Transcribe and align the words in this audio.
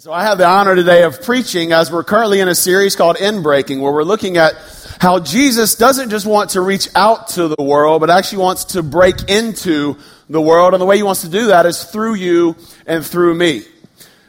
So 0.00 0.12
I 0.12 0.22
have 0.22 0.38
the 0.38 0.46
honor 0.46 0.76
today 0.76 1.02
of 1.02 1.22
preaching 1.22 1.72
as 1.72 1.90
we're 1.90 2.04
currently 2.04 2.38
in 2.38 2.46
a 2.46 2.54
series 2.54 2.94
called 2.94 3.16
In 3.16 3.42
Breaking, 3.42 3.80
where 3.80 3.92
we're 3.92 4.04
looking 4.04 4.36
at 4.36 4.54
how 5.00 5.18
Jesus 5.18 5.74
doesn't 5.74 6.10
just 6.10 6.24
want 6.24 6.50
to 6.50 6.60
reach 6.60 6.88
out 6.94 7.30
to 7.30 7.48
the 7.48 7.60
world, 7.60 8.00
but 8.00 8.08
actually 8.08 8.38
wants 8.38 8.66
to 8.66 8.84
break 8.84 9.28
into 9.28 9.96
the 10.30 10.40
world. 10.40 10.72
And 10.72 10.80
the 10.80 10.86
way 10.86 10.98
he 10.98 11.02
wants 11.02 11.22
to 11.22 11.28
do 11.28 11.48
that 11.48 11.66
is 11.66 11.82
through 11.82 12.14
you 12.14 12.54
and 12.86 13.04
through 13.04 13.34
me. 13.34 13.64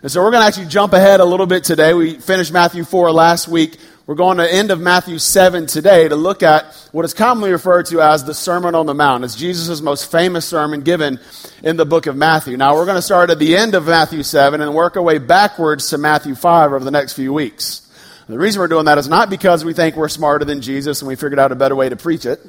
And 0.02 0.12
so 0.12 0.24
we're 0.24 0.32
going 0.32 0.42
to 0.42 0.48
actually 0.48 0.66
jump 0.70 0.94
ahead 0.94 1.20
a 1.20 1.26
little 1.26 1.46
bit 1.46 1.64
today. 1.64 1.94
We 1.94 2.16
finished 2.16 2.52
Matthew 2.52 2.84
4 2.84 3.12
last 3.12 3.48
week. 3.48 3.78
We're 4.10 4.16
going 4.16 4.40
to 4.40 4.52
end 4.52 4.72
of 4.72 4.82
Matthew 4.82 5.20
7 5.20 5.68
today 5.68 6.08
to 6.08 6.16
look 6.16 6.42
at 6.42 6.74
what 6.92 7.06
is 7.06 7.14
commonly 7.14 7.52
referred 7.52 7.86
to 7.90 8.02
as 8.02 8.24
the 8.24 8.34
Sermon 8.34 8.74
on 8.74 8.88
the 8.88 8.96
Mount. 8.96 9.24
It's 9.24 9.36
Jesus' 9.36 9.82
most 9.82 10.10
famous 10.10 10.46
sermon 10.46 10.82
given 10.82 11.20
in 11.62 11.78
the 11.78 11.86
book 11.86 12.08
of 12.08 12.16
Matthew. 12.16 12.58
Now, 12.58 12.74
we're 12.74 12.86
going 12.86 12.96
to 12.96 13.04
start 13.04 13.30
at 13.30 13.38
the 13.38 13.56
end 13.56 13.76
of 13.76 13.86
Matthew 13.86 14.24
7 14.24 14.62
and 14.62 14.74
work 14.74 14.98
our 14.98 15.04
way 15.04 15.20
backwards 15.20 15.92
to 15.92 16.00
Matthew 16.00 16.34
5 16.34 16.74
over 16.74 16.84
the 16.84 16.90
next 16.90 17.14
few 17.14 17.32
weeks. 17.32 17.88
The 18.28 18.40
reason 18.40 18.60
we're 18.60 18.68
doing 18.68 18.86
that 18.86 18.98
is 18.98 19.08
not 19.08 19.30
because 19.30 19.64
we 19.64 19.74
think 19.74 19.96
we're 19.96 20.10
smarter 20.10 20.44
than 20.44 20.62
Jesus 20.62 21.04
and 21.04 21.08
we 21.08 21.16
figured 21.16 21.38
out 21.38 21.52
a 21.52 21.56
better 21.56 21.76
way 21.76 21.88
to 21.90 21.96
preach 21.96 22.26
it. 22.26 22.40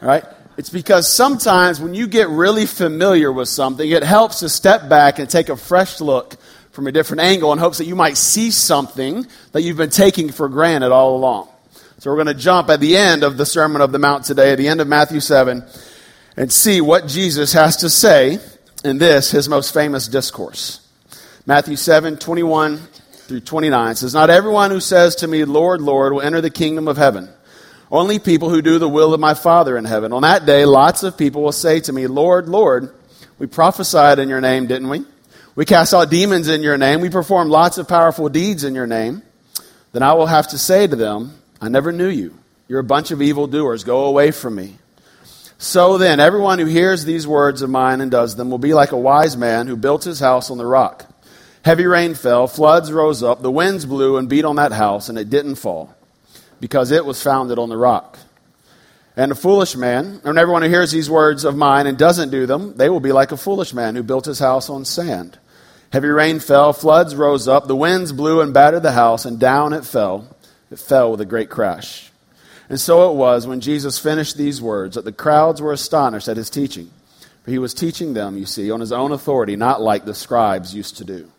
Right? 0.00 0.24
It's 0.56 0.70
because 0.70 1.08
sometimes 1.08 1.80
when 1.80 1.94
you 1.94 2.08
get 2.08 2.28
really 2.30 2.66
familiar 2.66 3.30
with 3.30 3.48
something, 3.48 3.88
it 3.88 4.02
helps 4.02 4.40
to 4.40 4.48
step 4.48 4.88
back 4.88 5.20
and 5.20 5.30
take 5.30 5.50
a 5.50 5.56
fresh 5.56 6.00
look 6.00 6.34
from 6.78 6.86
a 6.86 6.92
different 6.92 7.20
angle 7.20 7.52
in 7.52 7.58
hopes 7.58 7.78
that 7.78 7.86
you 7.86 7.96
might 7.96 8.16
see 8.16 8.52
something 8.52 9.26
that 9.50 9.62
you've 9.62 9.76
been 9.76 9.90
taking 9.90 10.30
for 10.30 10.48
granted 10.48 10.92
all 10.92 11.16
along. 11.16 11.48
So 11.98 12.08
we're 12.08 12.22
going 12.22 12.28
to 12.28 12.34
jump 12.34 12.68
at 12.68 12.78
the 12.78 12.96
end 12.96 13.24
of 13.24 13.36
the 13.36 13.44
Sermon 13.44 13.82
of 13.82 13.90
the 13.90 13.98
Mount 13.98 14.24
today, 14.24 14.52
at 14.52 14.58
the 14.58 14.68
end 14.68 14.80
of 14.80 14.86
Matthew 14.86 15.18
7, 15.18 15.64
and 16.36 16.52
see 16.52 16.80
what 16.80 17.08
Jesus 17.08 17.52
has 17.52 17.78
to 17.78 17.90
say 17.90 18.38
in 18.84 18.98
this, 18.98 19.32
his 19.32 19.48
most 19.48 19.74
famous 19.74 20.06
discourse. 20.06 20.86
Matthew 21.46 21.74
7, 21.74 22.16
21 22.16 22.76
through 22.76 23.40
29 23.40 23.96
says, 23.96 24.14
Not 24.14 24.30
everyone 24.30 24.70
who 24.70 24.78
says 24.78 25.16
to 25.16 25.26
me, 25.26 25.44
Lord, 25.44 25.80
Lord, 25.80 26.12
will 26.12 26.22
enter 26.22 26.40
the 26.40 26.48
kingdom 26.48 26.86
of 26.86 26.96
heaven. 26.96 27.28
Only 27.90 28.20
people 28.20 28.50
who 28.50 28.62
do 28.62 28.78
the 28.78 28.88
will 28.88 29.12
of 29.12 29.18
my 29.18 29.34
Father 29.34 29.76
in 29.76 29.84
heaven. 29.84 30.12
On 30.12 30.22
that 30.22 30.46
day, 30.46 30.64
lots 30.64 31.02
of 31.02 31.18
people 31.18 31.42
will 31.42 31.50
say 31.50 31.80
to 31.80 31.92
me, 31.92 32.06
Lord, 32.06 32.48
Lord, 32.48 32.94
we 33.40 33.48
prophesied 33.48 34.20
in 34.20 34.28
your 34.28 34.40
name, 34.40 34.68
didn't 34.68 34.88
we? 34.88 35.04
We 35.58 35.64
cast 35.64 35.92
out 35.92 36.08
demons 36.08 36.46
in 36.46 36.62
your 36.62 36.78
name. 36.78 37.00
We 37.00 37.10
perform 37.10 37.48
lots 37.48 37.78
of 37.78 37.88
powerful 37.88 38.28
deeds 38.28 38.62
in 38.62 38.76
your 38.76 38.86
name. 38.86 39.22
Then 39.90 40.04
I 40.04 40.12
will 40.12 40.26
have 40.26 40.46
to 40.50 40.56
say 40.56 40.86
to 40.86 40.94
them, 40.94 41.36
I 41.60 41.68
never 41.68 41.90
knew 41.90 42.06
you. 42.06 42.38
You're 42.68 42.78
a 42.78 42.84
bunch 42.84 43.10
of 43.10 43.20
evildoers. 43.20 43.82
Go 43.82 44.04
away 44.04 44.30
from 44.30 44.54
me. 44.54 44.76
So 45.58 45.98
then, 45.98 46.20
everyone 46.20 46.60
who 46.60 46.66
hears 46.66 47.04
these 47.04 47.26
words 47.26 47.60
of 47.60 47.70
mine 47.70 48.00
and 48.00 48.08
does 48.08 48.36
them 48.36 48.50
will 48.52 48.58
be 48.58 48.72
like 48.72 48.92
a 48.92 48.96
wise 48.96 49.36
man 49.36 49.66
who 49.66 49.74
built 49.74 50.04
his 50.04 50.20
house 50.20 50.48
on 50.48 50.58
the 50.58 50.64
rock. 50.64 51.06
Heavy 51.64 51.86
rain 51.86 52.14
fell, 52.14 52.46
floods 52.46 52.92
rose 52.92 53.24
up, 53.24 53.42
the 53.42 53.50
winds 53.50 53.84
blew 53.84 54.16
and 54.16 54.28
beat 54.28 54.44
on 54.44 54.54
that 54.56 54.70
house, 54.70 55.08
and 55.08 55.18
it 55.18 55.28
didn't 55.28 55.56
fall, 55.56 55.92
because 56.60 56.92
it 56.92 57.04
was 57.04 57.20
founded 57.20 57.58
on 57.58 57.68
the 57.68 57.76
rock. 57.76 58.16
And 59.16 59.32
a 59.32 59.34
foolish 59.34 59.74
man, 59.74 60.20
and 60.22 60.38
everyone 60.38 60.62
who 60.62 60.68
hears 60.68 60.92
these 60.92 61.10
words 61.10 61.44
of 61.44 61.56
mine 61.56 61.88
and 61.88 61.98
doesn't 61.98 62.30
do 62.30 62.46
them, 62.46 62.76
they 62.76 62.88
will 62.88 63.00
be 63.00 63.10
like 63.10 63.32
a 63.32 63.36
foolish 63.36 63.74
man 63.74 63.96
who 63.96 64.04
built 64.04 64.26
his 64.26 64.38
house 64.38 64.70
on 64.70 64.84
sand. 64.84 65.36
Heavy 65.90 66.08
rain 66.08 66.38
fell, 66.38 66.72
floods 66.72 67.14
rose 67.16 67.48
up, 67.48 67.66
the 67.66 67.76
winds 67.76 68.12
blew 68.12 68.40
and 68.40 68.52
battered 68.52 68.82
the 68.82 68.92
house, 68.92 69.24
and 69.24 69.40
down 69.40 69.72
it 69.72 69.86
fell. 69.86 70.28
It 70.70 70.78
fell 70.78 71.10
with 71.10 71.20
a 71.20 71.26
great 71.26 71.48
crash. 71.48 72.10
And 72.68 72.78
so 72.78 73.10
it 73.10 73.16
was 73.16 73.46
when 73.46 73.60
Jesus 73.60 73.98
finished 73.98 74.36
these 74.36 74.60
words 74.60 74.96
that 74.96 75.06
the 75.06 75.12
crowds 75.12 75.62
were 75.62 75.72
astonished 75.72 76.28
at 76.28 76.36
his 76.36 76.50
teaching. 76.50 76.90
For 77.42 77.50
he 77.50 77.58
was 77.58 77.72
teaching 77.72 78.12
them, 78.12 78.36
you 78.36 78.44
see, 78.44 78.70
on 78.70 78.80
his 78.80 78.92
own 78.92 79.12
authority, 79.12 79.56
not 79.56 79.80
like 79.80 80.04
the 80.04 80.14
scribes 80.14 80.74
used 80.74 80.98
to 80.98 81.04
do. 81.04 81.30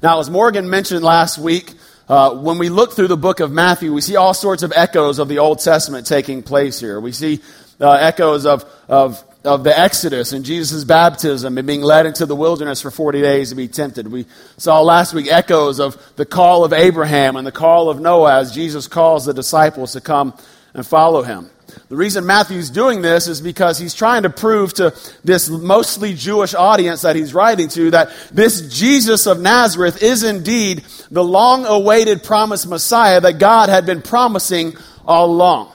Now, 0.00 0.20
as 0.20 0.30
Morgan 0.30 0.70
mentioned 0.70 1.02
last 1.02 1.36
week, 1.36 1.72
uh, 2.08 2.34
when 2.34 2.58
we 2.58 2.68
look 2.68 2.92
through 2.92 3.08
the 3.08 3.16
book 3.16 3.40
of 3.40 3.50
Matthew, 3.50 3.92
we 3.92 4.00
see 4.00 4.14
all 4.14 4.34
sorts 4.34 4.62
of 4.62 4.72
echoes 4.76 5.18
of 5.18 5.26
the 5.26 5.38
Old 5.38 5.58
Testament 5.58 6.06
taking 6.06 6.42
place 6.44 6.78
here. 6.78 7.00
We 7.00 7.10
see 7.10 7.40
uh, 7.80 7.90
echoes 7.90 8.46
of, 8.46 8.64
of 8.86 9.24
of 9.44 9.62
the 9.62 9.78
Exodus 9.78 10.32
and 10.32 10.44
Jesus' 10.44 10.84
baptism 10.84 11.58
and 11.58 11.66
being 11.66 11.82
led 11.82 12.06
into 12.06 12.24
the 12.24 12.34
wilderness 12.34 12.80
for 12.80 12.90
40 12.90 13.20
days 13.20 13.50
to 13.50 13.54
be 13.54 13.68
tempted. 13.68 14.08
We 14.08 14.26
saw 14.56 14.80
last 14.80 15.12
week 15.12 15.30
echoes 15.30 15.80
of 15.80 15.96
the 16.16 16.24
call 16.24 16.64
of 16.64 16.72
Abraham 16.72 17.36
and 17.36 17.46
the 17.46 17.52
call 17.52 17.90
of 17.90 18.00
Noah 18.00 18.40
as 18.40 18.54
Jesus 18.54 18.88
calls 18.88 19.26
the 19.26 19.34
disciples 19.34 19.92
to 19.92 20.00
come 20.00 20.34
and 20.72 20.86
follow 20.86 21.22
him. 21.22 21.50
The 21.88 21.96
reason 21.96 22.24
Matthew's 22.24 22.70
doing 22.70 23.02
this 23.02 23.26
is 23.26 23.40
because 23.40 23.78
he's 23.78 23.94
trying 23.94 24.22
to 24.22 24.30
prove 24.30 24.72
to 24.74 24.94
this 25.24 25.48
mostly 25.48 26.14
Jewish 26.14 26.54
audience 26.54 27.02
that 27.02 27.16
he's 27.16 27.34
writing 27.34 27.68
to 27.70 27.90
that 27.90 28.10
this 28.32 28.62
Jesus 28.74 29.26
of 29.26 29.40
Nazareth 29.40 30.02
is 30.02 30.22
indeed 30.22 30.84
the 31.10 31.24
long 31.24 31.66
awaited 31.66 32.22
promised 32.22 32.68
Messiah 32.68 33.20
that 33.20 33.38
God 33.38 33.68
had 33.68 33.86
been 33.86 34.02
promising 34.02 34.76
all 35.04 35.26
along. 35.26 35.73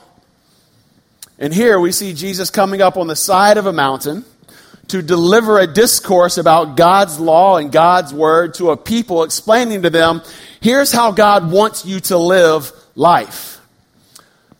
And 1.40 1.54
here 1.54 1.80
we 1.80 1.90
see 1.90 2.12
Jesus 2.12 2.50
coming 2.50 2.82
up 2.82 2.98
on 2.98 3.06
the 3.06 3.16
side 3.16 3.56
of 3.56 3.64
a 3.64 3.72
mountain 3.72 4.26
to 4.88 5.00
deliver 5.00 5.58
a 5.58 5.66
discourse 5.66 6.36
about 6.36 6.76
God's 6.76 7.18
law 7.18 7.56
and 7.56 7.72
God's 7.72 8.12
word 8.12 8.54
to 8.54 8.70
a 8.70 8.76
people, 8.76 9.22
explaining 9.22 9.82
to 9.82 9.90
them, 9.90 10.20
here's 10.60 10.92
how 10.92 11.12
God 11.12 11.50
wants 11.50 11.86
you 11.86 12.00
to 12.00 12.18
live 12.18 12.70
life. 12.94 13.58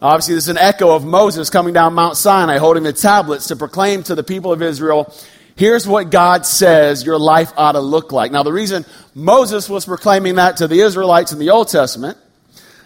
Obviously, 0.00 0.34
this 0.34 0.44
is 0.44 0.48
an 0.48 0.56
echo 0.56 0.94
of 0.94 1.04
Moses 1.04 1.50
coming 1.50 1.74
down 1.74 1.92
Mount 1.92 2.16
Sinai 2.16 2.56
holding 2.56 2.84
the 2.84 2.94
tablets 2.94 3.48
to 3.48 3.56
proclaim 3.56 4.02
to 4.04 4.14
the 4.14 4.22
people 4.22 4.50
of 4.50 4.62
Israel, 4.62 5.14
here's 5.56 5.86
what 5.86 6.10
God 6.10 6.46
says 6.46 7.04
your 7.04 7.18
life 7.18 7.52
ought 7.58 7.72
to 7.72 7.80
look 7.80 8.10
like. 8.10 8.32
Now, 8.32 8.42
the 8.42 8.52
reason 8.52 8.86
Moses 9.14 9.68
was 9.68 9.84
proclaiming 9.84 10.36
that 10.36 10.56
to 10.58 10.68
the 10.68 10.80
Israelites 10.80 11.32
in 11.32 11.38
the 11.38 11.50
Old 11.50 11.68
Testament 11.68 12.16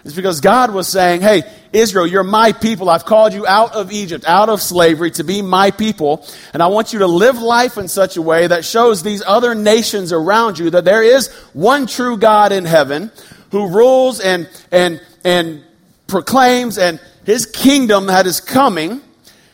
is 0.04 0.14
because 0.14 0.40
God 0.40 0.72
was 0.72 0.86
saying, 0.86 1.22
Hey, 1.22 1.42
Israel, 1.72 2.06
you're 2.06 2.22
my 2.22 2.52
people. 2.52 2.88
I've 2.90 3.04
called 3.04 3.32
you 3.32 3.46
out 3.46 3.72
of 3.74 3.90
Egypt, 3.90 4.24
out 4.26 4.48
of 4.48 4.60
slavery 4.60 5.10
to 5.12 5.24
be 5.24 5.42
my 5.42 5.70
people. 5.70 6.26
And 6.52 6.62
I 6.62 6.68
want 6.68 6.92
you 6.92 7.00
to 7.00 7.06
live 7.06 7.38
life 7.38 7.78
in 7.78 7.88
such 7.88 8.16
a 8.16 8.22
way 8.22 8.46
that 8.46 8.64
shows 8.64 9.02
these 9.02 9.22
other 9.26 9.54
nations 9.54 10.12
around 10.12 10.58
you 10.58 10.70
that 10.70 10.84
there 10.84 11.02
is 11.02 11.32
one 11.52 11.86
true 11.86 12.16
God 12.16 12.52
in 12.52 12.64
heaven 12.64 13.10
who 13.50 13.68
rules 13.68 14.20
and, 14.20 14.48
and, 14.70 15.00
and 15.24 15.64
proclaims 16.06 16.78
and 16.78 17.00
his 17.24 17.46
kingdom 17.46 18.06
that 18.06 18.26
is 18.26 18.40
coming 18.40 19.00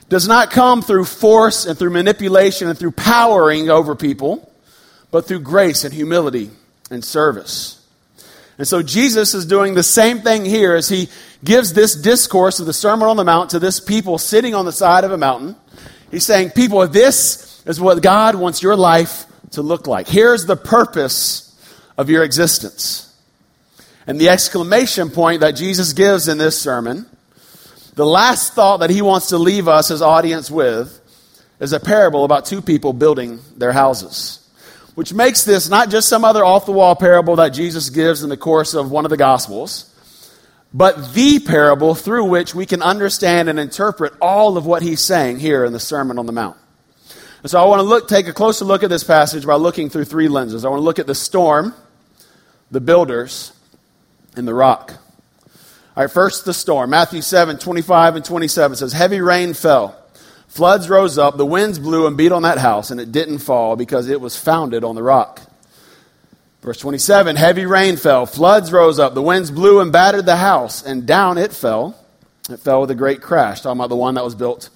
does 0.09 0.27
not 0.27 0.51
come 0.51 0.83
through 0.83 1.05
force 1.05 1.67
and 1.67 1.79
through 1.79 1.91
manipulation 1.91 2.69
and 2.69 2.77
through 2.77 2.91
powering 2.91 3.71
over 3.71 3.95
people, 3.95 4.53
but 5.13 5.27
through 5.27 5.41
grace 5.41 5.85
and 5.85 5.95
humility 5.95 6.51
and 6.91 7.05
service. 7.05 7.80
And 8.61 8.69
so 8.69 8.83
Jesus 8.83 9.33
is 9.33 9.47
doing 9.47 9.73
the 9.73 9.83
same 9.83 10.21
thing 10.21 10.45
here 10.45 10.75
as 10.75 10.87
he 10.87 11.09
gives 11.43 11.73
this 11.73 11.95
discourse 11.95 12.61
of 12.61 12.67
the 12.67 12.75
Sermon 12.75 13.09
on 13.09 13.17
the 13.17 13.25
Mount 13.25 13.49
to 13.53 13.59
this 13.59 13.81
people 13.81 14.19
sitting 14.19 14.55
on 14.55 14.67
the 14.67 14.71
side 14.71 15.03
of 15.03 15.13
a 15.13 15.17
mountain. 15.17 15.57
He's 16.11 16.27
saying, 16.27 16.51
People, 16.51 16.87
this 16.87 17.63
is 17.65 17.81
what 17.81 18.03
God 18.03 18.35
wants 18.35 18.63
your 18.63 18.77
life 18.77 19.25
to 19.53 19.63
look 19.63 19.87
like. 19.87 20.09
Here's 20.09 20.45
the 20.45 20.57
purpose 20.57 21.59
of 21.97 22.11
your 22.11 22.23
existence. 22.23 23.17
And 24.07 24.21
the 24.21 24.29
exclamation 24.29 25.09
point 25.09 25.41
that 25.41 25.53
Jesus 25.53 25.95
gives 25.95 26.29
in 26.29 26.37
this 26.37 26.61
sermon, 26.61 27.07
the 27.95 28.05
last 28.05 28.53
thought 28.53 28.81
that 28.81 28.91
he 28.91 29.01
wants 29.01 29.29
to 29.29 29.39
leave 29.39 29.69
us, 29.69 29.89
his 29.89 30.03
audience, 30.03 30.51
with, 30.51 31.01
is 31.61 31.73
a 31.73 31.81
parable 31.81 32.27
about 32.27 32.45
two 32.45 32.61
people 32.61 32.93
building 32.93 33.41
their 33.57 33.73
houses 33.73 34.40
which 34.95 35.13
makes 35.13 35.45
this 35.45 35.69
not 35.69 35.91
just 35.91 36.09
some 36.09 36.25
other 36.25 36.45
off 36.45 36.67
the 36.67 36.73
wall 36.73 36.97
parable 36.97 37.37
that 37.37 37.51
Jesus 37.51 37.91
gives 37.91 38.23
in 38.23 38.29
the 38.29 38.37
course 38.37 38.75
of 38.75 38.91
one 38.91 39.05
of 39.05 39.11
the 39.11 39.17
Gospels, 39.17 39.87
but 40.73 41.15
the 41.15 41.41
parable 41.41 41.95
through 41.95 42.25
which 42.25 42.55
we 42.55 42.67
can 42.67 42.83
understand 42.83 43.49
and 43.49 43.59
interpret 43.59 44.13
all 44.21 44.57
of 44.57 44.67
what 44.67 44.83
he's 44.83 45.01
saying 45.01 45.39
here 45.39 45.65
in 45.65 45.73
the 45.73 45.81
Sermon 45.81 46.19
on 46.19 46.27
the 46.27 46.33
Mount. 46.33 46.57
And 47.43 47.51
so 47.51 47.61
I 47.61 47.67
want 47.67 47.81
to 47.81 47.85
look, 47.85 48.09
take 48.09 48.29
a 48.29 48.33
closer 48.33 48.65
look 48.65 48.83
at 48.83 48.91
this 48.91 49.05
passage 49.05 49.47
by 49.47 49.55
looking 49.55 49.89
through 49.89 50.05
three 50.05 50.29
lenses. 50.29 50.65
I 50.65 50.69
want 50.69 50.81
to 50.81 50.85
look 50.85 50.99
at 50.99 51.07
the 51.07 51.15
storm, 51.15 51.75
the 52.71 52.81
builders, 52.81 53.53
and 54.37 54.47
the 54.47 54.55
rock. 54.55 54.93
All 55.97 56.05
right, 56.05 56.11
first 56.11 56.45
the 56.45 56.55
storm. 56.55 56.91
Matthew 56.91 57.23
7, 57.23 57.59
25 57.59 58.17
and 58.17 58.25
27 58.25 58.77
says, 58.77 58.93
Heavy 58.93 59.21
rain 59.21 59.55
fell. 59.55 60.00
Floods 60.51 60.91
rose 60.91 61.17
up, 61.17 61.37
the 61.37 61.47
winds 61.47 61.79
blew 61.79 62.09
and 62.09 62.17
beat 62.17 62.33
on 62.33 62.43
that 62.43 62.59
house, 62.59 62.91
and 62.91 63.01
it 63.01 63.13
didn't 63.13 63.39
fall 63.39 63.77
because 63.77 64.09
it 64.09 64.21
was 64.21 64.37
founded 64.37 64.83
on 64.83 64.97
the 64.97 65.03
rock. 65.03 65.41
Verse 66.61 66.77
27 66.79 67.37
Heavy 67.37 67.67
rain 67.67 67.97
fell, 67.97 68.27
floods 68.27 68.73
rose 68.73 68.99
up, 68.99 69.15
the 69.15 69.23
winds 69.23 69.53
blew 69.53 69.79
and 69.81 69.93
battered 69.93 70.27
the 70.27 70.37
house, 70.37 70.85
and 70.85 71.07
down 71.07 71.39
it 71.39 71.53
fell. 71.53 71.97
It 72.51 72.59
fell 72.59 72.81
with 72.81 72.91
a 72.91 72.97
great 72.97 73.23
crash. 73.23 73.61
Talking 73.61 73.79
about 73.79 73.91
the 73.91 73.97
one 73.97 74.17
that 74.17 74.25
was 74.25 74.35
built 74.35 74.71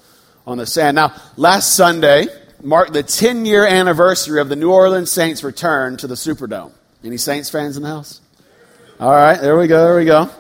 on 0.47 0.59
the 0.59 0.67
sand. 0.67 0.94
Now, 0.94 1.12
last 1.37 1.75
Sunday 1.75 2.29
marked 2.62 2.93
the 2.93 3.03
10 3.03 3.44
year 3.44 3.67
anniversary 3.67 4.41
of 4.41 4.49
the 4.49 4.55
New 4.55 4.70
Orleans 4.70 5.11
Saints' 5.11 5.43
return 5.43 5.97
to 5.97 6.06
the 6.06 6.15
Superdome. 6.15 6.70
Any 7.03 7.17
Saints 7.17 7.50
fans 7.50 7.77
in 7.77 7.82
the 7.82 7.88
house? 7.88 8.20
All 9.00 9.11
right, 9.11 9.41
there 9.41 9.59
we 9.59 9.67
go, 9.67 9.85
there 9.85 9.97
we 9.97 10.05
go. 10.05 10.31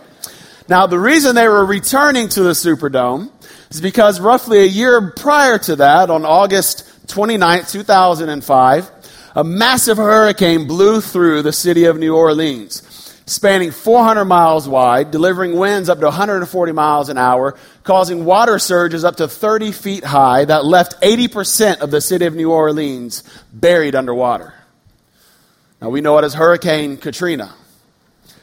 Now, 0.68 0.86
the 0.86 0.98
reason 0.98 1.34
they 1.34 1.48
were 1.48 1.64
returning 1.64 2.28
to 2.28 2.44
the 2.44 2.52
Superdome 2.52 3.32
is 3.74 3.80
because 3.80 4.20
roughly 4.20 4.60
a 4.60 4.66
year 4.66 5.10
prior 5.10 5.58
to 5.58 5.76
that, 5.76 6.08
on 6.08 6.24
August 6.24 6.88
29, 7.08 7.64
2005, 7.64 8.90
a 9.34 9.44
massive 9.44 9.96
hurricane 9.96 10.68
blew 10.68 11.00
through 11.00 11.42
the 11.42 11.52
city 11.52 11.84
of 11.86 11.98
New 11.98 12.14
Orleans, 12.14 12.82
spanning 13.26 13.72
400 13.72 14.26
miles 14.26 14.68
wide, 14.68 15.10
delivering 15.10 15.56
winds 15.56 15.88
up 15.88 15.98
to 15.98 16.04
140 16.04 16.72
miles 16.72 17.08
an 17.08 17.18
hour, 17.18 17.56
causing 17.82 18.24
water 18.24 18.60
surges 18.60 19.02
up 19.04 19.16
to 19.16 19.26
30 19.26 19.72
feet 19.72 20.04
high 20.04 20.44
that 20.44 20.64
left 20.64 21.00
80% 21.02 21.80
of 21.80 21.90
the 21.90 22.00
city 22.00 22.26
of 22.26 22.36
New 22.36 22.52
Orleans 22.52 23.24
buried 23.52 23.96
underwater. 23.96 24.54
Now, 25.82 25.90
we 25.90 26.00
know 26.00 26.16
it 26.18 26.24
as 26.24 26.34
Hurricane 26.34 26.96
Katrina. 26.96 27.52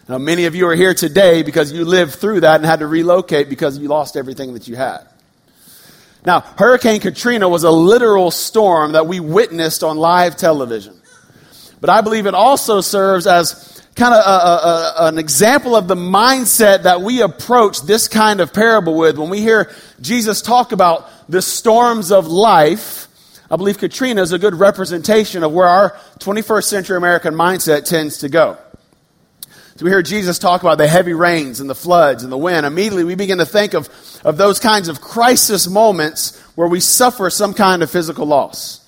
Now, 0.10 0.18
many 0.18 0.46
of 0.46 0.56
you 0.56 0.68
are 0.68 0.76
here 0.76 0.94
today 0.94 1.42
because 1.42 1.72
you 1.72 1.86
lived 1.86 2.16
through 2.16 2.42
that 2.42 2.56
and 2.56 2.66
had 2.66 2.80
to 2.80 2.88
relocate 2.88 3.48
because 3.48 3.78
you 3.78 3.88
lost 3.88 4.18
everything 4.18 4.54
that 4.56 4.68
you 4.68 4.76
had. 4.76 5.08
Now, 6.26 6.42
Hurricane 6.42 7.00
Katrina 7.00 7.50
was 7.50 7.64
a 7.64 7.72
literal 7.72 8.30
storm 8.30 8.92
that 8.92 9.08
we 9.08 9.20
witnessed 9.20 9.84
on 9.84 9.98
live 9.98 10.36
television. 10.36 11.00
But 11.80 11.90
I 11.90 12.02
believe 12.02 12.28
it 12.28 12.36
also 12.36 12.82
serves 12.82 13.26
as 13.26 13.82
kind 13.96 14.14
of 14.14 15.08
an 15.08 15.18
example 15.18 15.76
of 15.76 15.88
the 15.88 15.96
mindset 15.96 16.84
that 16.84 17.02
we 17.02 17.22
approach 17.22 17.82
this 17.82 18.08
kind 18.08 18.40
of 18.40 18.54
parable 18.54 18.96
with. 18.96 19.18
When 19.18 19.30
we 19.30 19.42
hear 19.42 19.72
Jesus 20.00 20.42
talk 20.42 20.72
about 20.72 21.10
the 21.28 21.42
storms 21.42 22.12
of 22.12 22.28
life, 22.28 23.08
I 23.50 23.58
believe 23.58 23.80
Katrina 23.80 24.22
is 24.22 24.32
a 24.32 24.40
good 24.40 24.56
representation 24.56 25.44
of 25.44 25.52
where 25.52 25.68
our 25.68 25.98
21st 26.20 26.64
century 26.66 26.98
American 26.98 27.34
mindset 27.34 27.86
tends 27.86 28.20
to 28.20 28.30
go. 28.30 28.58
We 29.82 29.90
hear 29.90 30.04
Jesus 30.04 30.38
talk 30.38 30.62
about 30.62 30.78
the 30.78 30.88
heavy 30.88 31.14
rains 31.14 31.60
and 31.60 31.68
the 31.70 31.76
floods 31.76 32.22
and 32.22 32.32
the 32.32 32.38
wind. 32.38 32.68
Immediately 32.68 33.04
we 33.04 33.16
begin 33.16 33.40
to 33.40 33.46
think 33.48 33.74
of, 33.74 33.90
of 34.24 34.38
those 34.38 34.60
kinds 34.60 34.88
of 34.88 35.02
crisis 35.02 35.68
moments 35.68 36.40
where 36.56 36.68
we 36.68 36.80
suffer 36.80 37.32
some 37.32 37.56
kind 37.56 37.82
of 37.82 37.90
physical 37.90 38.28
loss. 38.28 38.88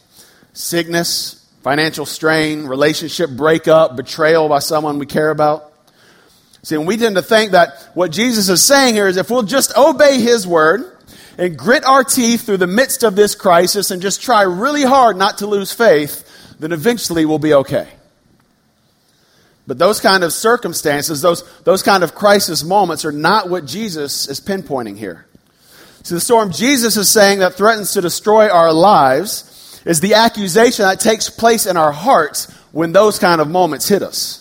Sickness, 0.54 1.44
financial 1.64 2.06
strain, 2.06 2.66
relationship 2.66 3.32
breakup, 3.32 3.96
betrayal 3.96 4.48
by 4.48 4.60
someone 4.60 5.00
we 5.00 5.08
care 5.08 5.32
about. 5.32 5.74
See, 6.62 6.76
and 6.76 6.86
we 6.86 6.96
tend 6.96 7.16
to 7.16 7.24
think 7.24 7.54
that 7.54 7.90
what 7.96 8.12
Jesus 8.12 8.48
is 8.50 8.62
saying 8.62 8.94
here 8.94 9.08
is 9.08 9.18
if 9.18 9.32
we'll 9.32 9.44
just 9.44 9.76
obey 9.76 10.22
His 10.22 10.46
word 10.46 10.96
and 11.40 11.58
grit 11.58 11.84
our 11.86 12.04
teeth 12.04 12.46
through 12.46 12.58
the 12.58 12.68
midst 12.68 13.04
of 13.04 13.16
this 13.16 13.34
crisis 13.34 13.90
and 13.90 14.00
just 14.00 14.22
try 14.22 14.44
really 14.44 14.84
hard 14.84 15.18
not 15.18 15.40
to 15.40 15.48
lose 15.48 15.74
faith, 15.74 16.56
then 16.60 16.72
eventually 16.72 17.26
we'll 17.26 17.40
be 17.40 17.56
okay. 17.56 17.88
But 19.66 19.80
those 19.80 20.00
kind 20.00 20.24
of 20.24 20.34
circumstances, 20.34 21.22
those, 21.22 21.44
those 21.62 21.84
kind 21.84 22.04
of 22.04 22.16
crisis 22.16 22.64
moments, 22.64 23.06
are 23.06 23.12
not 23.12 23.50
what 23.50 23.66
Jesus 23.66 24.28
is 24.28 24.42
pinpointing 24.42 24.98
here. 24.98 25.26
So, 26.04 26.16
the 26.16 26.22
storm 26.22 26.52
Jesus 26.52 26.98
is 26.98 27.10
saying 27.10 27.40
that 27.40 27.54
threatens 27.54 27.94
to 27.94 28.02
destroy 28.02 28.50
our 28.50 28.74
lives 28.74 29.82
is 29.86 30.02
the 30.02 30.16
accusation 30.16 30.84
that 30.84 31.00
takes 31.00 31.30
place 31.30 31.66
in 31.66 31.78
our 31.78 31.94
hearts 31.94 32.52
when 32.74 32.92
those 32.92 33.20
kind 33.20 33.40
of 33.40 33.50
moments 33.50 33.88
hit 33.88 34.02
us. 34.02 34.40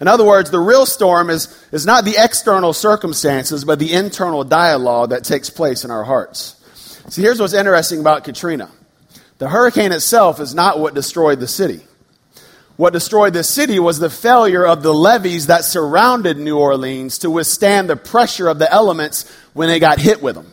In 0.00 0.08
other 0.08 0.24
words, 0.24 0.50
the 0.50 0.58
real 0.58 0.86
storm 0.86 1.30
is, 1.30 1.46
is 1.70 1.84
not 1.86 2.04
the 2.04 2.16
external 2.18 2.72
circumstances, 2.72 3.64
but 3.64 3.78
the 3.78 3.92
internal 3.92 4.44
dialogue 4.44 5.10
that 5.10 5.24
takes 5.24 5.50
place 5.50 5.84
in 5.84 5.90
our 5.90 6.04
hearts. 6.04 6.56
See, 7.08 7.22
here's 7.22 7.38
what's 7.38 7.52
interesting 7.52 8.00
about 8.00 8.24
Katrina 8.24 8.70
the 9.38 9.48
hurricane 9.48 9.92
itself 9.92 10.40
is 10.40 10.54
not 10.54 10.78
what 10.78 10.94
destroyed 10.94 11.40
the 11.40 11.48
city. 11.48 11.82
What 12.76 12.92
destroyed 12.92 13.34
the 13.34 13.44
city 13.44 13.78
was 13.78 13.98
the 13.98 14.10
failure 14.10 14.66
of 14.66 14.82
the 14.82 14.94
levees 14.94 15.48
that 15.48 15.64
surrounded 15.64 16.38
New 16.38 16.58
Orleans 16.58 17.18
to 17.18 17.30
withstand 17.30 17.90
the 17.90 17.96
pressure 17.96 18.48
of 18.48 18.58
the 18.58 18.72
elements 18.72 19.30
when 19.52 19.68
they 19.68 19.78
got 19.78 19.98
hit 19.98 20.22
with 20.22 20.34
them. 20.34 20.50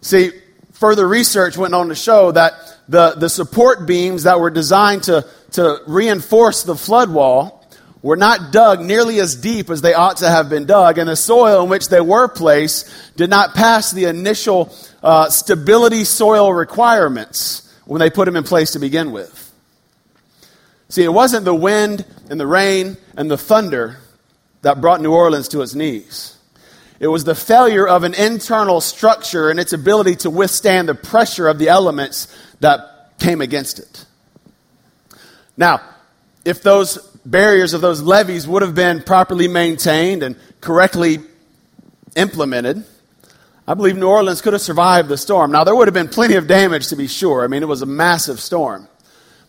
See, 0.00 0.32
further 0.72 1.06
research 1.06 1.56
went 1.56 1.74
on 1.74 1.88
to 1.88 1.94
show 1.94 2.32
that 2.32 2.54
the, 2.88 3.12
the 3.12 3.28
support 3.28 3.86
beams 3.86 4.24
that 4.24 4.40
were 4.40 4.50
designed 4.50 5.04
to, 5.04 5.26
to 5.52 5.80
reinforce 5.86 6.64
the 6.64 6.74
flood 6.74 7.10
wall 7.10 7.64
were 8.02 8.16
not 8.16 8.50
dug 8.50 8.80
nearly 8.80 9.20
as 9.20 9.36
deep 9.36 9.70
as 9.70 9.82
they 9.82 9.94
ought 9.94 10.16
to 10.16 10.28
have 10.28 10.48
been 10.48 10.64
dug, 10.64 10.98
and 10.98 11.08
the 11.08 11.16
soil 11.16 11.62
in 11.62 11.68
which 11.68 11.88
they 11.88 12.00
were 12.00 12.28
placed 12.28 12.90
did 13.16 13.28
not 13.28 13.54
pass 13.54 13.90
the 13.90 14.06
initial 14.06 14.74
uh, 15.02 15.28
stability 15.28 16.04
soil 16.04 16.52
requirements 16.52 17.72
when 17.84 18.00
they 18.00 18.10
put 18.10 18.24
them 18.24 18.36
in 18.36 18.44
place 18.44 18.72
to 18.72 18.78
begin 18.78 19.12
with. 19.12 19.49
See, 20.90 21.04
it 21.04 21.12
wasn't 21.12 21.44
the 21.44 21.54
wind 21.54 22.04
and 22.28 22.38
the 22.38 22.48
rain 22.48 22.96
and 23.16 23.30
the 23.30 23.38
thunder 23.38 23.98
that 24.62 24.80
brought 24.80 25.00
New 25.00 25.12
Orleans 25.12 25.46
to 25.48 25.62
its 25.62 25.72
knees. 25.72 26.36
It 26.98 27.06
was 27.06 27.22
the 27.22 27.34
failure 27.34 27.86
of 27.86 28.02
an 28.02 28.12
internal 28.12 28.80
structure 28.80 29.50
and 29.50 29.60
its 29.60 29.72
ability 29.72 30.16
to 30.16 30.30
withstand 30.30 30.88
the 30.88 30.96
pressure 30.96 31.46
of 31.46 31.60
the 31.60 31.68
elements 31.68 32.26
that 32.58 33.12
came 33.20 33.40
against 33.40 33.78
it. 33.78 34.04
Now, 35.56 35.80
if 36.44 36.60
those 36.60 36.98
barriers 37.24 37.72
of 37.72 37.80
those 37.82 38.02
levees 38.02 38.48
would 38.48 38.62
have 38.62 38.74
been 38.74 39.02
properly 39.02 39.46
maintained 39.46 40.24
and 40.24 40.34
correctly 40.60 41.20
implemented, 42.16 42.84
I 43.66 43.74
believe 43.74 43.96
New 43.96 44.08
Orleans 44.08 44.40
could 44.40 44.54
have 44.54 44.62
survived 44.62 45.08
the 45.08 45.16
storm. 45.16 45.52
Now, 45.52 45.62
there 45.62 45.76
would 45.76 45.86
have 45.86 45.94
been 45.94 46.08
plenty 46.08 46.34
of 46.34 46.48
damage 46.48 46.88
to 46.88 46.96
be 46.96 47.06
sure. 47.06 47.44
I 47.44 47.46
mean, 47.46 47.62
it 47.62 47.68
was 47.68 47.82
a 47.82 47.86
massive 47.86 48.40
storm 48.40 48.88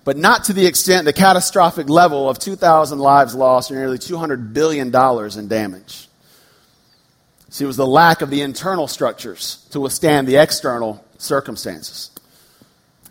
but 0.03 0.17
not 0.17 0.45
to 0.45 0.53
the 0.53 0.65
extent, 0.65 1.05
the 1.05 1.13
catastrophic 1.13 1.89
level 1.89 2.29
of 2.29 2.39
2,000 2.39 2.99
lives 2.99 3.35
lost 3.35 3.71
or 3.71 3.75
nearly 3.75 3.97
$200 3.97 4.53
billion 4.53 4.87
in 4.87 5.47
damage. 5.47 6.07
See, 7.49 7.65
it 7.65 7.67
was 7.67 7.77
the 7.77 7.85
lack 7.85 8.21
of 8.21 8.29
the 8.29 8.41
internal 8.41 8.87
structures 8.87 9.67
to 9.71 9.79
withstand 9.79 10.27
the 10.27 10.37
external 10.37 11.03
circumstances. 11.17 12.09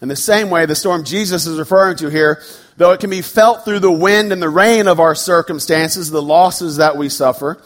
In 0.00 0.08
the 0.08 0.16
same 0.16 0.48
way, 0.48 0.64
the 0.64 0.74
storm 0.74 1.04
Jesus 1.04 1.46
is 1.46 1.58
referring 1.58 1.98
to 1.98 2.10
here, 2.10 2.42
though 2.78 2.92
it 2.92 3.00
can 3.00 3.10
be 3.10 3.20
felt 3.20 3.64
through 3.64 3.80
the 3.80 3.92
wind 3.92 4.32
and 4.32 4.40
the 4.40 4.48
rain 4.48 4.88
of 4.88 4.98
our 4.98 5.14
circumstances, 5.14 6.10
the 6.10 6.22
losses 6.22 6.78
that 6.78 6.96
we 6.96 7.10
suffer, 7.10 7.62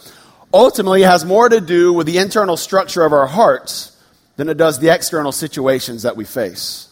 ultimately 0.53 1.01
has 1.01 1.23
more 1.23 1.47
to 1.47 1.61
do 1.61 1.93
with 1.93 2.07
the 2.07 2.17
internal 2.17 2.57
structure 2.57 3.03
of 3.03 3.13
our 3.13 3.27
hearts 3.27 3.97
than 4.35 4.49
it 4.49 4.57
does 4.57 4.79
the 4.79 4.93
external 4.93 5.31
situations 5.31 6.03
that 6.03 6.17
we 6.17 6.25
face. 6.25 6.89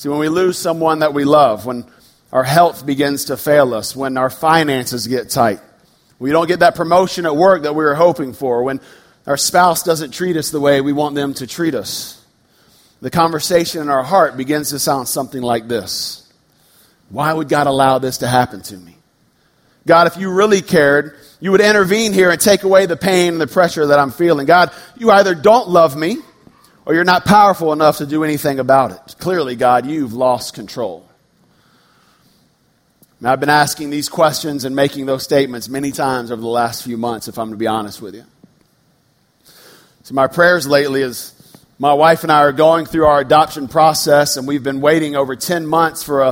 See, 0.00 0.08
when 0.08 0.18
we 0.18 0.30
lose 0.30 0.56
someone 0.56 1.00
that 1.00 1.12
we 1.12 1.24
love, 1.24 1.66
when 1.66 1.84
our 2.32 2.42
health 2.42 2.86
begins 2.86 3.26
to 3.26 3.36
fail 3.36 3.74
us, 3.74 3.94
when 3.94 4.16
our 4.16 4.30
finances 4.30 5.06
get 5.06 5.28
tight, 5.28 5.60
we 6.18 6.30
don't 6.30 6.46
get 6.46 6.60
that 6.60 6.74
promotion 6.74 7.26
at 7.26 7.36
work 7.36 7.64
that 7.64 7.74
we 7.74 7.84
were 7.84 7.94
hoping 7.94 8.32
for, 8.32 8.62
when 8.62 8.80
our 9.26 9.36
spouse 9.36 9.82
doesn't 9.82 10.12
treat 10.12 10.38
us 10.38 10.48
the 10.48 10.58
way 10.58 10.80
we 10.80 10.94
want 10.94 11.16
them 11.16 11.34
to 11.34 11.46
treat 11.46 11.74
us, 11.74 12.24
the 13.02 13.10
conversation 13.10 13.82
in 13.82 13.90
our 13.90 14.02
heart 14.02 14.38
begins 14.38 14.70
to 14.70 14.78
sound 14.78 15.06
something 15.06 15.42
like 15.42 15.68
this 15.68 16.26
Why 17.10 17.30
would 17.30 17.50
God 17.50 17.66
allow 17.66 17.98
this 17.98 18.18
to 18.18 18.26
happen 18.26 18.62
to 18.62 18.78
me? 18.78 18.96
God, 19.86 20.06
if 20.06 20.16
you 20.16 20.32
really 20.32 20.62
cared, 20.62 21.14
you 21.40 21.50
would 21.52 21.60
intervene 21.60 22.14
here 22.14 22.30
and 22.30 22.40
take 22.40 22.62
away 22.62 22.86
the 22.86 22.96
pain 22.96 23.34
and 23.34 23.40
the 23.40 23.46
pressure 23.46 23.88
that 23.88 23.98
I'm 23.98 24.12
feeling. 24.12 24.46
God, 24.46 24.72
you 24.96 25.10
either 25.10 25.34
don't 25.34 25.68
love 25.68 25.94
me 25.94 26.16
or 26.86 26.94
you're 26.94 27.04
not 27.04 27.24
powerful 27.24 27.72
enough 27.72 27.98
to 27.98 28.06
do 28.06 28.24
anything 28.24 28.58
about 28.58 28.92
it. 28.92 29.16
Clearly, 29.18 29.56
God, 29.56 29.86
you've 29.86 30.12
lost 30.12 30.54
control. 30.54 31.06
Now, 33.20 33.32
I've 33.32 33.40
been 33.40 33.50
asking 33.50 33.90
these 33.90 34.08
questions 34.08 34.64
and 34.64 34.74
making 34.74 35.04
those 35.04 35.22
statements 35.22 35.68
many 35.68 35.92
times 35.92 36.30
over 36.30 36.40
the 36.40 36.48
last 36.48 36.82
few 36.82 36.96
months, 36.96 37.28
if 37.28 37.38
I'm 37.38 37.48
going 37.48 37.58
to 37.58 37.58
be 37.58 37.66
honest 37.66 38.00
with 38.00 38.14
you. 38.14 38.24
So, 40.04 40.14
my 40.14 40.26
prayers 40.26 40.66
lately 40.66 41.02
is 41.02 41.34
my 41.78 41.92
wife 41.92 42.22
and 42.22 42.32
I 42.32 42.40
are 42.40 42.52
going 42.52 42.86
through 42.86 43.04
our 43.04 43.20
adoption 43.20 43.68
process, 43.68 44.38
and 44.38 44.48
we've 44.48 44.62
been 44.62 44.80
waiting 44.80 45.16
over 45.16 45.36
10 45.36 45.66
months 45.66 46.02
for 46.02 46.22
a, 46.22 46.28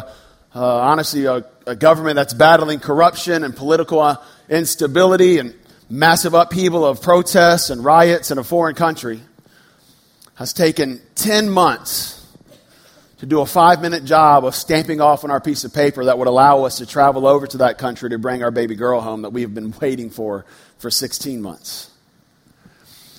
uh, 0.54 0.76
honestly, 0.78 1.26
a, 1.26 1.44
a, 1.66 1.76
government 1.76 2.16
that's 2.16 2.32
battling 2.32 2.80
corruption 2.80 3.44
and 3.44 3.54
political 3.54 4.00
uh, 4.00 4.16
instability 4.48 5.38
and 5.38 5.54
massive 5.90 6.32
upheaval 6.32 6.86
of 6.86 7.02
protests 7.02 7.68
and 7.68 7.84
riots 7.84 8.30
in 8.30 8.38
a 8.38 8.44
foreign 8.44 8.74
country 8.74 9.20
has 10.38 10.52
taken 10.52 11.00
10 11.16 11.50
months 11.50 12.24
to 13.18 13.26
do 13.26 13.40
a 13.40 13.46
five 13.46 13.82
minute 13.82 14.04
job 14.04 14.44
of 14.44 14.54
stamping 14.54 15.00
off 15.00 15.24
on 15.24 15.32
our 15.32 15.40
piece 15.40 15.64
of 15.64 15.74
paper 15.74 16.04
that 16.04 16.16
would 16.16 16.28
allow 16.28 16.62
us 16.62 16.78
to 16.78 16.86
travel 16.86 17.26
over 17.26 17.44
to 17.48 17.58
that 17.58 17.76
country 17.76 18.08
to 18.10 18.18
bring 18.18 18.44
our 18.44 18.52
baby 18.52 18.76
girl 18.76 19.00
home 19.00 19.22
that 19.22 19.30
we 19.30 19.42
have 19.42 19.52
been 19.52 19.74
waiting 19.80 20.10
for 20.10 20.46
for 20.78 20.92
16 20.92 21.42
months. 21.42 21.90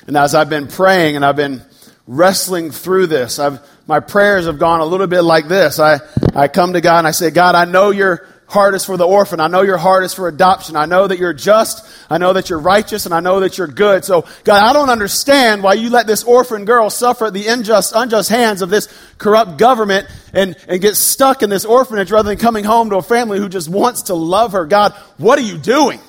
And 0.07 0.15
as 0.15 0.33
I've 0.33 0.49
been 0.49 0.69
praying 0.69 1.17
and 1.17 1.25
I've 1.25 1.35
been 1.35 1.61
wrestling 2.07 2.71
through 2.71 3.07
this, 3.07 3.38
I've, 3.38 3.59
my 3.85 3.99
prayers 3.99 4.45
have 4.45 4.57
gone 4.57 4.79
a 4.79 4.85
little 4.85 5.05
bit 5.05 5.23
like 5.23 5.49
this. 5.49 5.77
I, 5.77 5.99
I 6.33 6.47
come 6.47 6.71
to 6.71 6.79
God 6.79 6.99
and 6.99 7.07
I 7.07 7.11
say, 7.11 7.31
God, 7.31 7.55
I 7.55 7.65
know 7.65 7.89
you're 7.89 8.25
heart 8.50 8.74
is 8.74 8.84
for 8.84 8.98
the 8.98 9.08
orphan. 9.08 9.39
I 9.39 9.48
know 9.48 9.62
your 9.62 9.77
heart 9.77 10.03
is 10.03 10.13
for 10.13 10.27
adoption. 10.27 10.75
I 10.75 10.86
know 10.86 11.08
that 11.08 11.20
you're 11.20 11.34
just. 11.34 11.86
I 12.10 12.18
know 12.18 12.34
that 12.34 12.50
you're 12.50 12.60
righteous 12.60 13.06
and 13.06 13.13
I 13.13 13.20
know 13.20 13.39
that 13.41 13.58
you're 13.58 13.68
good. 13.68 14.03
So 14.03 14.25
God, 14.44 14.63
I 14.63 14.74
don't 14.74 14.89
understand 14.89 15.63
why 15.63 15.75
you 15.75 15.89
let 15.89 16.08
this 16.08 16.24
orphan 16.24 16.65
girl 16.65 16.89
suffer 16.89 17.27
at 17.27 17.34
the 17.34 17.48
unjust, 17.48 17.94
unjust 17.96 18.29
hands 18.29 18.62
of 18.62 18.70
this 18.70 18.88
corrupt 19.18 19.58
government 19.58 20.08
and, 20.34 20.58
and 20.68 20.82
get 20.82 20.96
stuck 20.96 21.44
in 21.44 21.50
this 21.50 21.63
orphanage 21.63 22.12
rather 22.12 22.29
than 22.29 22.39
coming 22.39 22.65
home 22.65 22.89
to 22.89 22.98
a 22.98 23.01
family 23.01 23.39
who 23.39 23.48
just 23.48 23.70
wants 23.70 24.03
to 24.03 24.15
love 24.15 24.53
her. 24.53 24.65
God, 24.65 24.94
what 25.18 25.38
are 25.38 25.44
you 25.44 25.58
doing? 25.58 26.00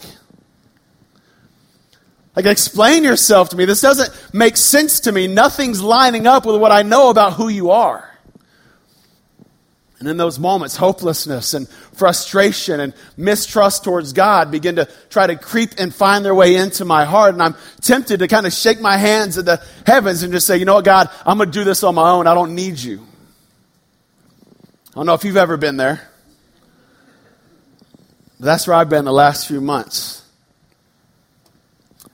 Like, 2.35 2.47
explain 2.47 3.05
yourself 3.05 3.51
to 3.51 3.57
me. 3.57 3.65
This 3.65 3.81
doesn't 3.81 4.33
make 4.33 4.57
sense 4.57 5.01
to 5.01 5.13
me. 5.13 5.27
Nothing's 5.27 5.83
lining 5.83 6.27
up 6.27 6.47
with 6.47 6.61
what 6.61 6.73
I 6.73 6.83
know 6.83 7.11
about 7.11 7.35
who 7.35 7.49
you 7.49 7.71
are. 7.71 8.10
And 10.01 10.09
in 10.09 10.17
those 10.17 10.39
moments, 10.39 10.77
hopelessness 10.77 11.53
and 11.53 11.69
frustration 11.69 12.81
and 12.81 12.95
mistrust 13.19 13.85
towards 13.85 14.15
God 14.15 14.51
begin 14.51 14.77
to 14.77 14.89
try 15.11 15.27
to 15.27 15.37
creep 15.37 15.73
and 15.77 15.95
find 15.95 16.25
their 16.25 16.35
way 16.35 16.57
into 16.57 16.87
my 16.87 17.05
heart. 17.05 17.35
And 17.35 17.43
I'm 17.43 17.55
tempted 17.83 18.21
to 18.21 18.27
kind 18.27 18.47
of 18.47 18.55
shake 18.55 18.81
my 18.81 18.97
hands 18.97 19.37
at 19.37 19.45
the 19.45 19.63
heavens 19.85 20.23
and 20.23 20.33
just 20.33 20.47
say, 20.47 20.57
you 20.57 20.65
know 20.65 20.77
what, 20.77 20.87
God, 20.87 21.11
I'm 21.27 21.37
going 21.37 21.53
to 21.53 21.59
do 21.59 21.65
this 21.65 21.85
on 21.85 21.95
my 21.95 22.11
own. 22.11 22.27
I 22.27 22.33
don't 22.33 22.55
need 22.55 22.79
you. 22.79 23.07
I 24.89 24.93
don't 24.95 25.05
know 25.05 25.13
if 25.13 25.23
you've 25.23 25.37
ever 25.37 25.59
been 25.59 25.77
there. 25.77 26.01
But 28.39 28.47
that's 28.47 28.67
where 28.67 28.77
I've 28.77 28.89
been 28.89 29.05
the 29.05 29.13
last 29.13 29.47
few 29.47 29.61
months. 29.61 30.27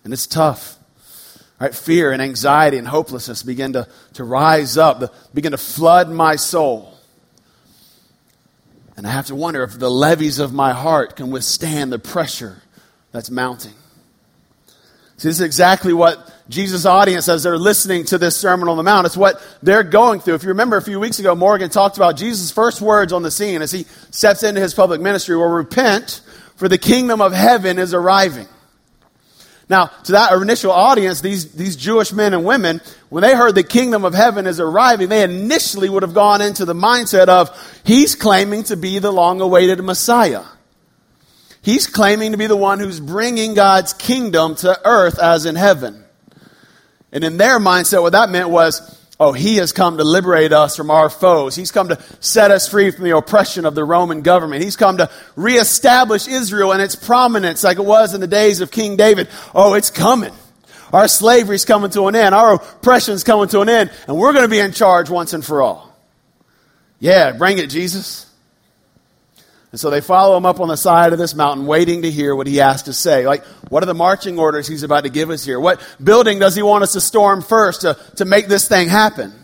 And 0.03 0.13
it's 0.13 0.27
tough. 0.27 0.77
Right? 1.61 1.73
Fear 1.73 2.11
and 2.11 2.21
anxiety 2.21 2.79
and 2.79 2.89
hopelessness 2.89 3.45
begin 3.45 3.75
to, 3.75 3.87
to 4.15 4.25
rise 4.25 4.77
up, 4.77 5.15
begin 5.33 5.53
to 5.53 5.59
flood 5.59 6.11
my 6.11 6.35
soul. 6.35 6.96
And 8.97 9.07
I 9.07 9.11
have 9.11 9.27
to 9.27 9.35
wonder 9.35 9.63
if 9.63 9.79
the 9.79 9.91
levees 9.91 10.39
of 10.39 10.53
my 10.53 10.73
heart 10.73 11.17
can 11.17 11.31
withstand 11.31 11.93
the 11.93 11.99
pressure 11.99 12.63
that's 13.13 13.31
mounting. 13.31 13.75
See, 15.19 15.29
this 15.29 15.37
is 15.37 15.41
exactly 15.41 15.93
what 15.93 16.33
Jesus' 16.49 16.87
audience, 16.87 17.29
as 17.29 17.43
they're 17.43 17.59
listening 17.59 18.05
to 18.07 18.19
this 18.19 18.37
Sermon 18.37 18.69
on 18.69 18.77
the 18.77 18.83
Mount, 18.83 19.07
it's 19.07 19.17
what 19.17 19.43
they're 19.63 19.83
going 19.83 20.21
through. 20.21 20.35
If 20.35 20.43
you 20.43 20.51
remember 20.51 20.77
a 20.77 20.83
few 20.83 21.01
weeks 21.01 21.19
ago, 21.19 21.35
Morgan 21.35 21.71
talked 21.71 21.97
about 21.97 22.17
Jesus' 22.17 22.51
first 22.51 22.81
words 22.81 23.13
on 23.13 23.23
the 23.23 23.31
scene 23.31 23.63
as 23.63 23.73
he 23.73 23.85
steps 24.11 24.43
into 24.43 24.61
his 24.61 24.75
public 24.75 25.01
ministry 25.01 25.37
will 25.37 25.49
repent, 25.49 26.21
for 26.57 26.69
the 26.69 26.79
kingdom 26.79 27.21
of 27.21 27.33
heaven 27.33 27.79
is 27.79 27.93
arriving. 27.93 28.47
Now, 29.69 29.87
to 30.05 30.13
that 30.13 30.33
initial 30.33 30.71
audience, 30.71 31.21
these, 31.21 31.53
these 31.53 31.75
Jewish 31.75 32.13
men 32.13 32.35
and 32.35 32.45
women, 32.45 32.81
when 33.09 33.23
they 33.23 33.35
heard 33.35 33.57
the 33.57 33.65
kingdom 33.65 34.05
of 34.05 34.15
heaven 34.15 34.47
is 34.47 34.61
arriving, 34.61 35.09
they 35.09 35.25
initially 35.25 35.89
would 35.89 36.05
have 36.05 36.15
gone 36.15 36.41
into 36.41 36.65
the 36.65 36.75
mindset 36.75 37.27
of, 37.27 37.51
he's 37.85 38.15
claiming 38.15 38.63
to 38.65 38.77
be 38.77 39.01
the 39.01 39.13
long 39.13 39.41
awaited 39.41 39.83
Messiah. 39.83 40.45
He's 41.63 41.89
claiming 41.89 42.31
to 42.31 42.39
be 42.39 42.47
the 42.47 42.57
one 42.57 42.79
who's 42.79 43.01
bringing 43.01 43.55
God's 43.55 43.93
kingdom 43.93 44.55
to 44.57 44.81
earth 44.85 45.19
as 45.19 45.47
in 45.47 45.57
heaven. 45.57 46.05
And 47.11 47.25
in 47.25 47.37
their 47.37 47.59
mindset, 47.59 48.03
what 48.03 48.13
that 48.13 48.31
meant 48.31 48.51
was, 48.51 48.96
Oh, 49.19 49.33
he 49.33 49.57
has 49.57 49.73
come 49.73 49.97
to 49.97 50.05
liberate 50.05 50.53
us 50.53 50.77
from 50.77 50.91
our 50.91 51.09
foes. 51.09 51.57
He's 51.57 51.73
come 51.73 51.89
to 51.89 51.99
set 52.21 52.51
us 52.51 52.69
free 52.69 52.91
from 52.91 53.05
the 53.05 53.17
oppression 53.17 53.65
of 53.65 53.75
the 53.75 53.85
Roman 53.85 54.21
government. 54.21 54.63
He's 54.63 54.77
come 54.77 54.99
to 54.99 55.11
reestablish 55.37 56.29
Israel 56.29 56.73
and 56.73 56.83
its 56.83 56.95
prominence 56.95 57.65
like 57.65 57.79
it 57.79 57.85
was 57.85 58.13
in 58.13 58.21
the 58.21 58.27
days 58.27 58.61
of 58.61 58.71
King 58.71 58.97
David. 58.97 59.29
Oh, 59.55 59.73
it's 59.73 59.89
coming. 59.89 60.33
Our 60.93 61.09
slavery's 61.09 61.65
coming 61.65 61.91
to 61.93 62.09
an 62.09 62.15
end. 62.15 62.35
Our 62.35 62.55
oppression's 62.55 63.25
coming 63.25 63.49
to 63.49 63.61
an 63.61 63.71
end. 63.71 63.91
And 64.07 64.19
we're 64.19 64.33
going 64.33 64.45
to 64.45 64.51
be 64.51 64.61
in 64.61 64.73
charge 64.73 65.09
once 65.09 65.33
and 65.33 65.45
for 65.45 65.63
all. 65.63 65.97
Yeah, 66.99 67.33
bring 67.33 67.57
it, 67.57 67.71
Jesus. 67.71 68.26
And 69.77 69.81
so 69.83 69.91
they 69.91 70.01
follow 70.01 70.39
him 70.39 70.47
up 70.47 70.59
on 70.59 70.69
the 70.69 70.77
side 70.77 71.13
of 71.13 71.19
this 71.19 71.35
mountain, 71.35 71.67
waiting 71.67 72.01
to 72.01 72.11
hear 72.11 72.35
what 72.35 72.47
he 72.47 72.57
has 72.57 72.85
to 72.85 72.95
say. 72.95 73.27
Like, 73.27 73.45
what 73.69 73.83
are 73.83 73.87
the 73.87 73.93
marching 73.93 74.39
orders 74.39 74.67
he's 74.67 74.83
about 74.83 75.05
to 75.05 75.11
give 75.11 75.29
us 75.29 75.45
here? 75.45 75.61
What 75.61 75.87
building 76.03 76.39
does 76.39 76.57
he 76.57 76.63
want 76.63 76.83
us 76.83 76.95
to 76.95 77.01
storm 77.03 77.43
first 77.43 77.83
to, 77.83 77.93
to 78.17 78.25
make 78.25 78.49
this 78.49 78.67
thing 78.67 78.89
happen? 78.89 79.35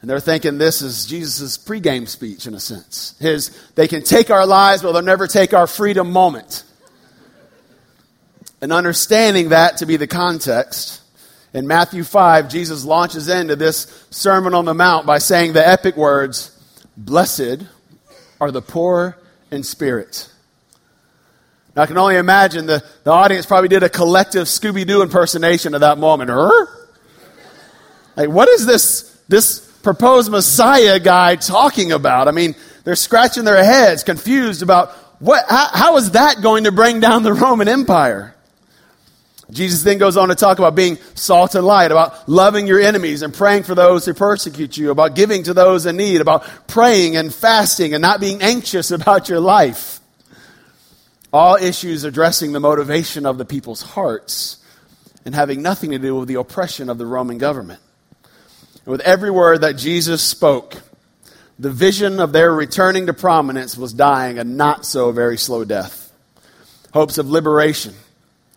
And 0.00 0.08
they're 0.08 0.18
thinking 0.18 0.56
this 0.56 0.80
is 0.80 1.04
Jesus' 1.04 1.58
pregame 1.58 2.08
speech, 2.08 2.46
in 2.46 2.54
a 2.54 2.58
sense. 2.58 3.14
His, 3.20 3.50
they 3.74 3.86
can 3.86 4.02
take 4.02 4.30
our 4.30 4.46
lives, 4.46 4.80
but 4.80 4.92
they'll 4.92 5.02
never 5.02 5.26
take 5.26 5.52
our 5.52 5.66
freedom 5.66 6.10
moment. 6.10 6.64
And 8.62 8.72
understanding 8.72 9.50
that 9.50 9.76
to 9.76 9.84
be 9.84 9.98
the 9.98 10.06
context, 10.06 11.02
in 11.52 11.66
Matthew 11.66 12.02
5, 12.02 12.48
Jesus 12.48 12.82
launches 12.82 13.28
into 13.28 13.56
this 13.56 14.06
Sermon 14.08 14.54
on 14.54 14.64
the 14.64 14.72
Mount 14.72 15.04
by 15.04 15.18
saying 15.18 15.52
the 15.52 15.68
epic 15.68 15.98
words, 15.98 16.54
Blessed 16.96 17.66
are 18.40 18.50
the 18.50 18.62
poor 18.62 19.18
in 19.50 19.62
spirit. 19.62 20.30
Now, 21.74 21.82
I 21.82 21.86
can 21.86 21.98
only 21.98 22.16
imagine 22.16 22.66
the, 22.66 22.84
the 23.04 23.10
audience 23.10 23.46
probably 23.46 23.68
did 23.68 23.82
a 23.82 23.88
collective 23.88 24.46
Scooby 24.46 24.86
Doo 24.86 25.02
impersonation 25.02 25.74
of 25.74 25.80
that 25.82 25.98
moment. 25.98 26.30
Er? 26.30 26.68
Like, 28.16 28.28
what 28.30 28.48
is 28.48 28.66
this, 28.66 29.16
this 29.28 29.60
proposed 29.82 30.30
Messiah 30.30 30.98
guy 30.98 31.36
talking 31.36 31.92
about? 31.92 32.26
I 32.26 32.32
mean, 32.32 32.56
they're 32.84 32.96
scratching 32.96 33.44
their 33.44 33.62
heads, 33.62 34.02
confused 34.02 34.62
about 34.62 34.90
what, 35.20 35.44
how, 35.48 35.68
how 35.72 35.96
is 35.98 36.12
that 36.12 36.42
going 36.42 36.64
to 36.64 36.72
bring 36.72 37.00
down 37.00 37.22
the 37.22 37.32
Roman 37.32 37.68
Empire? 37.68 38.34
Jesus 39.50 39.82
then 39.82 39.96
goes 39.96 40.18
on 40.18 40.28
to 40.28 40.34
talk 40.34 40.58
about 40.58 40.74
being 40.74 40.98
salt 41.14 41.54
and 41.54 41.66
light, 41.66 41.90
about 41.90 42.28
loving 42.28 42.66
your 42.66 42.80
enemies 42.80 43.22
and 43.22 43.32
praying 43.32 43.62
for 43.62 43.74
those 43.74 44.04
who 44.04 44.12
persecute 44.12 44.76
you, 44.76 44.90
about 44.90 45.14
giving 45.14 45.42
to 45.44 45.54
those 45.54 45.86
in 45.86 45.96
need, 45.96 46.20
about 46.20 46.46
praying 46.66 47.16
and 47.16 47.32
fasting 47.32 47.94
and 47.94 48.02
not 48.02 48.20
being 48.20 48.42
anxious 48.42 48.90
about 48.90 49.28
your 49.28 49.40
life. 49.40 50.00
All 51.32 51.56
issues 51.56 52.04
addressing 52.04 52.52
the 52.52 52.60
motivation 52.60 53.26
of 53.26 53.38
the 53.38 53.44
people's 53.44 53.82
hearts 53.82 54.58
and 55.24 55.34
having 55.34 55.62
nothing 55.62 55.90
to 55.90 55.98
do 55.98 56.16
with 56.16 56.28
the 56.28 56.36
oppression 56.36 56.88
of 56.88 56.98
the 56.98 57.06
Roman 57.06 57.38
government. 57.38 57.80
And 58.84 58.92
with 58.92 59.00
every 59.02 59.30
word 59.30 59.62
that 59.62 59.76
Jesus 59.76 60.22
spoke, 60.22 60.80
the 61.58 61.70
vision 61.70 62.20
of 62.20 62.32
their 62.32 62.52
returning 62.54 63.06
to 63.06 63.14
prominence 63.14 63.76
was 63.76 63.92
dying 63.92 64.38
a 64.38 64.44
not 64.44 64.84
so 64.86 65.10
very 65.10 65.36
slow 65.36 65.64
death. 65.64 66.12
Hopes 66.92 67.18
of 67.18 67.28
liberation 67.28 67.94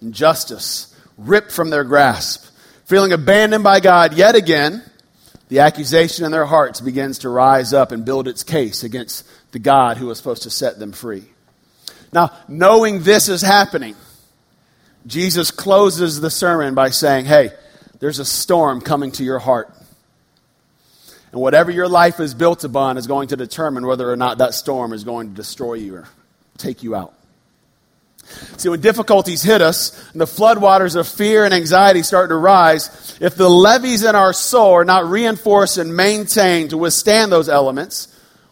and 0.01 0.13
justice 0.13 0.95
ripped 1.17 1.51
from 1.51 1.69
their 1.69 1.83
grasp. 1.83 2.45
Feeling 2.85 3.13
abandoned 3.13 3.63
by 3.63 3.79
God 3.79 4.13
yet 4.13 4.35
again, 4.35 4.83
the 5.47 5.59
accusation 5.59 6.25
in 6.25 6.31
their 6.31 6.45
hearts 6.45 6.81
begins 6.81 7.19
to 7.19 7.29
rise 7.29 7.73
up 7.73 7.91
and 7.91 8.05
build 8.05 8.27
its 8.27 8.43
case 8.43 8.83
against 8.83 9.27
the 9.51 9.59
God 9.59 9.97
who 9.97 10.07
was 10.07 10.17
supposed 10.17 10.43
to 10.43 10.49
set 10.49 10.79
them 10.79 10.91
free. 10.91 11.23
Now, 12.13 12.31
knowing 12.47 13.03
this 13.03 13.29
is 13.29 13.41
happening, 13.41 13.95
Jesus 15.05 15.51
closes 15.51 16.19
the 16.19 16.29
sermon 16.29 16.75
by 16.75 16.89
saying, 16.89 17.25
Hey, 17.25 17.51
there's 17.99 18.19
a 18.19 18.25
storm 18.25 18.81
coming 18.81 19.11
to 19.13 19.23
your 19.23 19.39
heart. 19.39 19.73
And 21.31 21.39
whatever 21.39 21.71
your 21.71 21.87
life 21.87 22.19
is 22.19 22.33
built 22.33 22.63
upon 22.63 22.97
is 22.97 23.07
going 23.07 23.29
to 23.29 23.37
determine 23.37 23.85
whether 23.85 24.11
or 24.11 24.17
not 24.17 24.39
that 24.39 24.53
storm 24.53 24.91
is 24.91 25.03
going 25.03 25.29
to 25.29 25.35
destroy 25.35 25.75
you 25.75 25.95
or 25.95 26.07
take 26.57 26.83
you 26.83 26.95
out. 26.95 27.13
See, 28.57 28.69
when 28.69 28.81
difficulties 28.81 29.41
hit 29.41 29.61
us 29.61 30.11
and 30.11 30.21
the 30.21 30.25
floodwaters 30.25 30.95
of 30.95 31.07
fear 31.07 31.45
and 31.45 31.53
anxiety 31.53 32.03
start 32.03 32.29
to 32.29 32.35
rise, 32.35 33.17
if 33.19 33.35
the 33.35 33.49
levees 33.49 34.03
in 34.03 34.15
our 34.15 34.33
soul 34.33 34.73
are 34.73 34.85
not 34.85 35.05
reinforced 35.05 35.77
and 35.77 35.95
maintained 35.95 36.71
to 36.71 36.77
withstand 36.77 37.31
those 37.31 37.49
elements, 37.49 38.07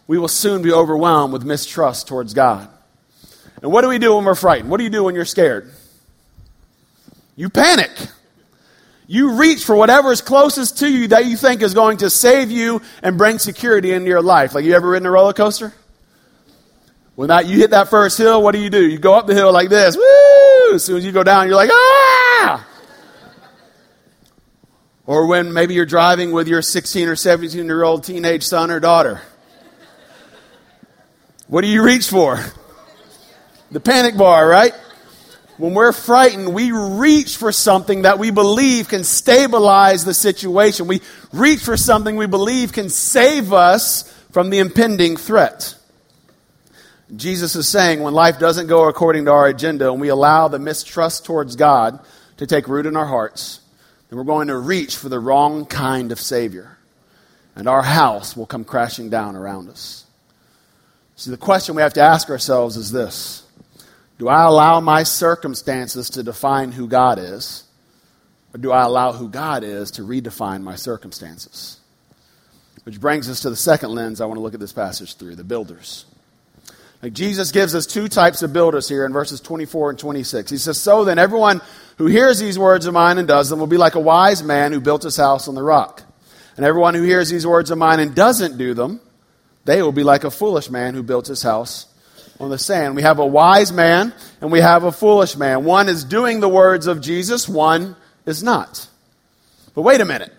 we 0.06 0.18
will 0.18 0.28
soon 0.28 0.62
be 0.62 0.72
overwhelmed 0.72 1.32
with 1.32 1.44
mistrust 1.44 2.08
towards 2.08 2.34
God. 2.34 2.68
And 3.62 3.70
what 3.70 3.82
do 3.82 3.88
we 3.88 3.98
do 3.98 4.16
when 4.16 4.24
we're 4.24 4.34
frightened? 4.34 4.70
What 4.70 4.78
do 4.78 4.84
you 4.84 4.90
do 4.90 5.04
when 5.04 5.14
you're 5.14 5.24
scared? 5.24 5.70
You 7.36 7.48
panic. 7.48 7.90
You 9.06 9.32
reach 9.32 9.64
for 9.64 9.74
whatever 9.74 10.12
is 10.12 10.20
closest 10.20 10.78
to 10.78 10.88
you 10.88 11.08
that 11.08 11.26
you 11.26 11.36
think 11.36 11.62
is 11.62 11.74
going 11.74 11.98
to 11.98 12.10
save 12.10 12.50
you 12.50 12.80
and 13.02 13.18
bring 13.18 13.38
security 13.38 13.92
into 13.92 14.08
your 14.08 14.22
life. 14.22 14.54
Like 14.54 14.64
you 14.64 14.74
ever 14.74 14.90
ridden 14.90 15.06
a 15.06 15.10
roller 15.10 15.32
coaster? 15.32 15.72
When 17.20 17.28
that, 17.28 17.46
you 17.46 17.58
hit 17.58 17.72
that 17.72 17.90
first 17.90 18.16
hill, 18.16 18.42
what 18.42 18.52
do 18.52 18.58
you 18.58 18.70
do? 18.70 18.82
You 18.82 18.98
go 18.98 19.12
up 19.12 19.26
the 19.26 19.34
hill 19.34 19.52
like 19.52 19.68
this. 19.68 19.94
Woo! 19.94 20.74
As 20.74 20.82
soon 20.82 20.96
as 20.96 21.04
you 21.04 21.12
go 21.12 21.22
down, 21.22 21.48
you're 21.48 21.54
like, 21.54 21.68
ah! 21.70 22.66
Or 25.04 25.26
when 25.26 25.52
maybe 25.52 25.74
you're 25.74 25.84
driving 25.84 26.32
with 26.32 26.48
your 26.48 26.62
16 26.62 27.08
or 27.08 27.16
17 27.16 27.66
year 27.66 27.82
old 27.82 28.04
teenage 28.04 28.42
son 28.42 28.70
or 28.70 28.80
daughter. 28.80 29.20
What 31.46 31.60
do 31.60 31.66
you 31.66 31.84
reach 31.84 32.08
for? 32.08 32.42
The 33.70 33.80
panic 33.80 34.16
bar, 34.16 34.48
right? 34.48 34.72
When 35.58 35.74
we're 35.74 35.92
frightened, 35.92 36.54
we 36.54 36.72
reach 36.72 37.36
for 37.36 37.52
something 37.52 38.00
that 38.00 38.18
we 38.18 38.30
believe 38.30 38.88
can 38.88 39.04
stabilize 39.04 40.06
the 40.06 40.14
situation. 40.14 40.86
We 40.86 41.02
reach 41.34 41.60
for 41.60 41.76
something 41.76 42.16
we 42.16 42.28
believe 42.28 42.72
can 42.72 42.88
save 42.88 43.52
us 43.52 44.10
from 44.32 44.48
the 44.48 44.58
impending 44.58 45.18
threat. 45.18 45.74
Jesus 47.16 47.56
is 47.56 47.68
saying 47.68 48.00
when 48.00 48.14
life 48.14 48.38
doesn't 48.38 48.68
go 48.68 48.88
according 48.88 49.24
to 49.24 49.32
our 49.32 49.48
agenda 49.48 49.90
and 49.90 50.00
we 50.00 50.08
allow 50.08 50.48
the 50.48 50.58
mistrust 50.58 51.24
towards 51.24 51.56
God 51.56 51.98
to 52.36 52.46
take 52.46 52.68
root 52.68 52.86
in 52.86 52.96
our 52.96 53.06
hearts, 53.06 53.60
then 54.08 54.18
we're 54.18 54.24
going 54.24 54.48
to 54.48 54.58
reach 54.58 54.96
for 54.96 55.08
the 55.08 55.18
wrong 55.18 55.66
kind 55.66 56.12
of 56.12 56.20
Savior. 56.20 56.78
And 57.56 57.68
our 57.68 57.82
house 57.82 58.36
will 58.36 58.46
come 58.46 58.64
crashing 58.64 59.10
down 59.10 59.36
around 59.36 59.68
us. 59.68 60.06
So 61.16 61.30
the 61.30 61.36
question 61.36 61.74
we 61.74 61.82
have 61.82 61.94
to 61.94 62.00
ask 62.00 62.30
ourselves 62.30 62.76
is 62.76 62.92
this 62.92 63.44
Do 64.18 64.28
I 64.28 64.44
allow 64.44 64.80
my 64.80 65.02
circumstances 65.02 66.10
to 66.10 66.22
define 66.22 66.72
who 66.72 66.86
God 66.86 67.18
is? 67.18 67.64
Or 68.54 68.58
do 68.58 68.72
I 68.72 68.82
allow 68.82 69.12
who 69.12 69.28
God 69.28 69.62
is 69.62 69.92
to 69.92 70.02
redefine 70.02 70.62
my 70.62 70.74
circumstances? 70.74 71.78
Which 72.84 73.00
brings 73.00 73.28
us 73.28 73.40
to 73.40 73.50
the 73.50 73.56
second 73.56 73.90
lens 73.90 74.20
I 74.20 74.26
want 74.26 74.38
to 74.38 74.42
look 74.42 74.54
at 74.54 74.60
this 74.60 74.72
passage 74.72 75.14
through 75.14 75.36
the 75.36 75.44
builders. 75.44 76.06
Like 77.02 77.12
Jesus 77.12 77.50
gives 77.50 77.74
us 77.74 77.86
two 77.86 78.08
types 78.08 78.42
of 78.42 78.52
builders 78.52 78.88
here 78.88 79.06
in 79.06 79.12
verses 79.12 79.40
24 79.40 79.90
and 79.90 79.98
26. 79.98 80.50
He 80.50 80.58
says, 80.58 80.78
So 80.78 81.04
then, 81.04 81.18
everyone 81.18 81.62
who 81.96 82.06
hears 82.06 82.38
these 82.38 82.58
words 82.58 82.86
of 82.86 82.94
mine 82.94 83.18
and 83.18 83.26
does 83.26 83.48
them 83.48 83.58
will 83.58 83.66
be 83.66 83.78
like 83.78 83.94
a 83.94 84.00
wise 84.00 84.42
man 84.42 84.72
who 84.72 84.80
built 84.80 85.02
his 85.02 85.16
house 85.16 85.48
on 85.48 85.54
the 85.54 85.62
rock. 85.62 86.02
And 86.56 86.66
everyone 86.66 86.94
who 86.94 87.02
hears 87.02 87.30
these 87.30 87.46
words 87.46 87.70
of 87.70 87.78
mine 87.78 88.00
and 88.00 88.14
doesn't 88.14 88.58
do 88.58 88.74
them 88.74 89.00
they 89.64 89.82
will 89.82 89.92
be 89.92 90.02
like 90.04 90.24
a 90.24 90.30
foolish 90.30 90.70
man 90.70 90.94
who 90.94 91.02
built 91.02 91.26
his 91.26 91.42
house 91.42 91.86
on 92.38 92.50
the 92.50 92.58
sand. 92.58 92.96
We 92.96 93.02
have 93.02 93.18
a 93.18 93.26
wise 93.26 93.72
man 93.72 94.12
and 94.40 94.50
we 94.50 94.60
have 94.60 94.84
a 94.84 94.92
foolish 94.92 95.36
man. 95.36 95.64
One 95.64 95.88
is 95.88 96.04
doing 96.04 96.40
the 96.40 96.48
words 96.48 96.86
of 96.86 97.00
Jesus, 97.00 97.48
one 97.48 97.96
is 98.26 98.42
not. 98.42 98.88
But 99.74 99.82
wait 99.82 100.00
a 100.00 100.04
minute. 100.04 100.32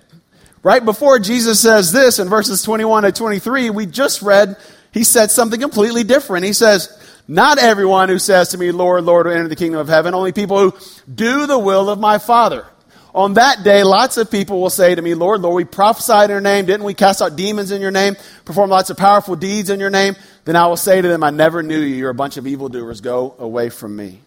Right 0.63 0.83
before 0.83 1.17
Jesus 1.19 1.59
says 1.59 1.91
this 1.91 2.19
in 2.19 2.29
verses 2.29 2.61
21 2.61 3.03
to 3.03 3.11
23, 3.11 3.69
we 3.69 3.85
just 3.85 4.21
read, 4.21 4.57
he 4.91 5.03
said 5.03 5.31
something 5.31 5.59
completely 5.59 6.03
different. 6.03 6.45
He 6.45 6.53
says, 6.53 6.89
Not 7.27 7.57
everyone 7.57 8.09
who 8.09 8.19
says 8.19 8.49
to 8.49 8.57
me, 8.57 8.71
Lord, 8.71 9.03
Lord, 9.03 9.25
will 9.25 9.33
enter 9.33 9.47
the 9.47 9.55
kingdom 9.55 9.79
of 9.79 9.87
heaven, 9.87 10.13
only 10.13 10.31
people 10.31 10.57
who 10.57 10.77
do 11.13 11.47
the 11.47 11.59
will 11.59 11.89
of 11.89 11.99
my 11.99 12.17
Father. 12.17 12.65
On 13.13 13.33
that 13.33 13.63
day, 13.63 13.83
lots 13.83 14.15
of 14.17 14.31
people 14.31 14.61
will 14.61 14.69
say 14.69 14.95
to 14.95 15.01
me, 15.01 15.15
Lord, 15.15 15.41
Lord, 15.41 15.55
we 15.55 15.65
prophesied 15.65 16.25
in 16.25 16.31
your 16.31 16.41
name. 16.41 16.65
Didn't 16.65 16.85
we 16.85 16.93
cast 16.93 17.21
out 17.21 17.35
demons 17.35 17.71
in 17.71 17.81
your 17.81 17.91
name? 17.91 18.15
Perform 18.45 18.69
lots 18.69 18.89
of 18.89 18.95
powerful 18.95 19.35
deeds 19.35 19.69
in 19.69 19.81
your 19.81 19.89
name? 19.89 20.15
Then 20.45 20.55
I 20.55 20.67
will 20.67 20.77
say 20.77 21.01
to 21.01 21.07
them, 21.07 21.21
I 21.21 21.29
never 21.29 21.61
knew 21.61 21.79
you. 21.79 21.95
You're 21.95 22.09
a 22.09 22.15
bunch 22.15 22.37
of 22.37 22.47
evildoers. 22.47 23.01
Go 23.01 23.35
away 23.37 23.69
from 23.69 23.97
me. 23.97 24.19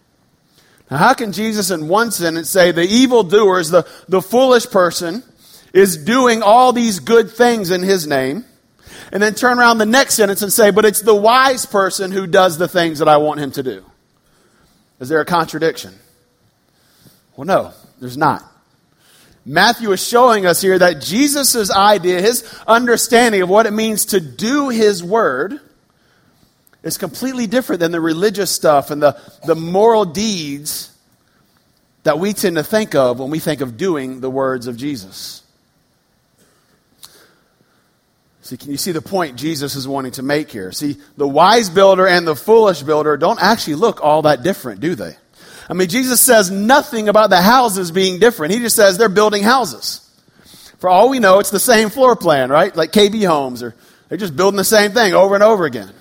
Now, 0.91 0.97
how 0.97 1.13
can 1.15 1.31
Jesus, 1.31 1.71
in 1.71 1.87
one 1.87 2.11
sentence, 2.11 2.49
say 2.51 2.71
the 2.71 2.83
evildoers, 2.83 3.71
the, 3.71 3.87
the 4.07 4.21
foolish 4.21 4.69
person, 4.69 5.23
is 5.73 5.97
doing 5.97 6.43
all 6.43 6.71
these 6.71 6.99
good 6.99 7.31
things 7.31 7.71
in 7.71 7.81
his 7.81 8.05
name, 8.05 8.45
and 9.11 9.21
then 9.21 9.33
turn 9.33 9.59
around 9.59 9.77
the 9.77 9.85
next 9.85 10.15
sentence 10.15 10.41
and 10.41 10.51
say, 10.51 10.71
but 10.71 10.85
it's 10.85 11.01
the 11.01 11.15
wise 11.15 11.65
person 11.65 12.11
who 12.11 12.27
does 12.27 12.57
the 12.57 12.67
things 12.67 12.99
that 12.99 13.07
I 13.07 13.17
want 13.17 13.39
him 13.39 13.51
to 13.51 13.63
do? 13.63 13.85
Is 14.99 15.09
there 15.09 15.21
a 15.21 15.25
contradiction? 15.25 15.93
Well, 17.35 17.45
no, 17.45 17.71
there's 17.99 18.17
not. 18.17 18.43
Matthew 19.45 19.91
is 19.91 20.05
showing 20.05 20.45
us 20.45 20.61
here 20.61 20.79
that 20.79 21.01
Jesus' 21.01 21.69
idea, 21.69 22.21
his 22.21 22.43
understanding 22.65 23.41
of 23.41 23.49
what 23.49 23.67
it 23.67 23.73
means 23.73 24.05
to 24.05 24.19
do 24.19 24.69
his 24.69 25.03
word, 25.03 25.59
is 26.81 26.97
completely 26.97 27.45
different 27.45 27.79
than 27.79 27.91
the 27.91 28.01
religious 28.01 28.49
stuff 28.49 28.89
and 28.89 29.01
the, 29.01 29.19
the 29.45 29.55
moral 29.55 30.05
deeds 30.05 30.95
that 32.03 32.19
we 32.19 32.33
tend 32.33 32.55
to 32.55 32.63
think 32.63 32.95
of 32.95 33.19
when 33.19 33.29
we 33.29 33.39
think 33.39 33.61
of 33.61 33.77
doing 33.77 34.21
the 34.21 34.29
words 34.29 34.67
of 34.67 34.77
Jesus. 34.77 35.41
See, 38.45 38.57
can 38.57 38.69
you 38.69 38.77
see 38.77 38.91
the 38.91 39.01
point 39.01 39.37
Jesus 39.37 39.75
is 39.75 39.87
wanting 39.87 40.11
to 40.13 40.21
make 40.21 40.51
here? 40.51 40.71
See, 40.71 40.97
the 41.17 41.27
wise 41.27 41.71
builder 41.71 42.05
and 42.05 42.27
the 42.27 42.35
foolish 42.35 42.83
builder 42.83 43.17
don't 43.17 43.41
actually 43.41 43.73
look 43.73 44.03
all 44.03 44.21
that 44.21 44.43
different, 44.43 44.81
do 44.81 44.93
they? 44.93 45.17
I 45.67 45.73
mean, 45.73 45.89
Jesus 45.89 46.21
says 46.21 46.51
nothing 46.51 47.09
about 47.09 47.31
the 47.31 47.41
houses 47.41 47.89
being 47.89 48.19
different. 48.19 48.53
He 48.53 48.59
just 48.59 48.75
says 48.75 48.99
they're 48.99 49.09
building 49.09 49.41
houses. 49.41 50.07
For 50.77 50.91
all 50.91 51.09
we 51.09 51.17
know, 51.17 51.39
it's 51.39 51.49
the 51.49 51.59
same 51.59 51.89
floor 51.89 52.15
plan, 52.15 52.51
right? 52.51 52.75
Like 52.75 52.91
KB 52.91 53.25
homes, 53.25 53.63
or 53.63 53.73
they're 54.09 54.17
just 54.19 54.35
building 54.35 54.57
the 54.57 54.63
same 54.63 54.91
thing 54.91 55.15
over 55.15 55.33
and 55.33 55.43
over 55.43 55.65
again. 55.65 55.91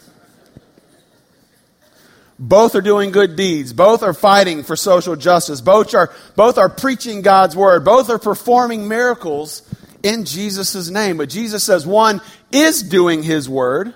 Both 2.38 2.74
are 2.74 2.82
doing 2.82 3.10
good 3.10 3.36
deeds. 3.36 3.72
Both 3.72 4.02
are 4.02 4.12
fighting 4.12 4.64
for 4.64 4.76
social 4.76 5.16
justice. 5.16 5.62
Both 5.62 5.94
are, 5.94 6.12
both 6.36 6.58
are 6.58 6.68
preaching 6.68 7.22
God's 7.22 7.56
word. 7.56 7.86
Both 7.86 8.10
are 8.10 8.18
performing 8.18 8.86
miracles 8.86 9.62
in 10.04 10.24
Jesus' 10.24 10.90
name. 10.90 11.16
But 11.16 11.30
Jesus 11.30 11.64
says 11.64 11.84
one 11.84 12.20
is 12.52 12.82
doing 12.82 13.24
his 13.24 13.48
word 13.48 13.94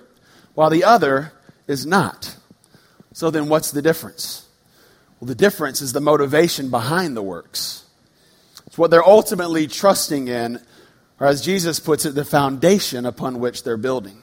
while 0.54 0.70
the 0.70 0.82
other 0.82 1.32
is 1.68 1.86
not. 1.86 2.36
So 3.12 3.30
then 3.30 3.48
what's 3.48 3.70
the 3.70 3.82
difference? 3.82 4.48
Well, 5.20 5.28
the 5.28 5.34
difference 5.34 5.80
is 5.80 5.92
the 5.92 6.00
motivation 6.00 6.70
behind 6.70 7.16
the 7.16 7.22
works. 7.22 7.84
It's 8.66 8.78
what 8.78 8.90
they're 8.90 9.06
ultimately 9.06 9.66
trusting 9.66 10.28
in, 10.28 10.60
or 11.20 11.26
as 11.26 11.42
Jesus 11.42 11.78
puts 11.80 12.04
it, 12.04 12.14
the 12.14 12.24
foundation 12.24 13.06
upon 13.06 13.38
which 13.40 13.62
they're 13.62 13.76
building. 13.76 14.22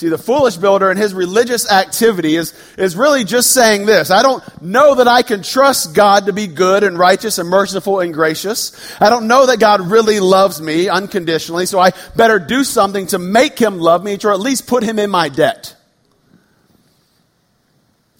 See, 0.00 0.08
the 0.08 0.16
foolish 0.16 0.56
builder 0.56 0.88
and 0.88 0.98
his 0.98 1.12
religious 1.12 1.70
activity 1.70 2.34
is, 2.34 2.54
is 2.78 2.96
really 2.96 3.22
just 3.22 3.50
saying 3.50 3.84
this. 3.84 4.10
I 4.10 4.22
don't 4.22 4.62
know 4.62 4.94
that 4.94 5.06
I 5.06 5.20
can 5.20 5.42
trust 5.42 5.94
God 5.94 6.24
to 6.24 6.32
be 6.32 6.46
good 6.46 6.84
and 6.84 6.98
righteous 6.98 7.36
and 7.36 7.46
merciful 7.46 8.00
and 8.00 8.14
gracious. 8.14 8.72
I 8.98 9.10
don't 9.10 9.26
know 9.26 9.44
that 9.44 9.60
God 9.60 9.90
really 9.90 10.18
loves 10.18 10.58
me 10.58 10.88
unconditionally, 10.88 11.66
so 11.66 11.78
I 11.78 11.90
better 12.16 12.38
do 12.38 12.64
something 12.64 13.08
to 13.08 13.18
make 13.18 13.58
him 13.58 13.78
love 13.78 14.02
me 14.02 14.16
or 14.24 14.32
at 14.32 14.40
least 14.40 14.66
put 14.66 14.82
him 14.82 14.98
in 14.98 15.10
my 15.10 15.28
debt. 15.28 15.76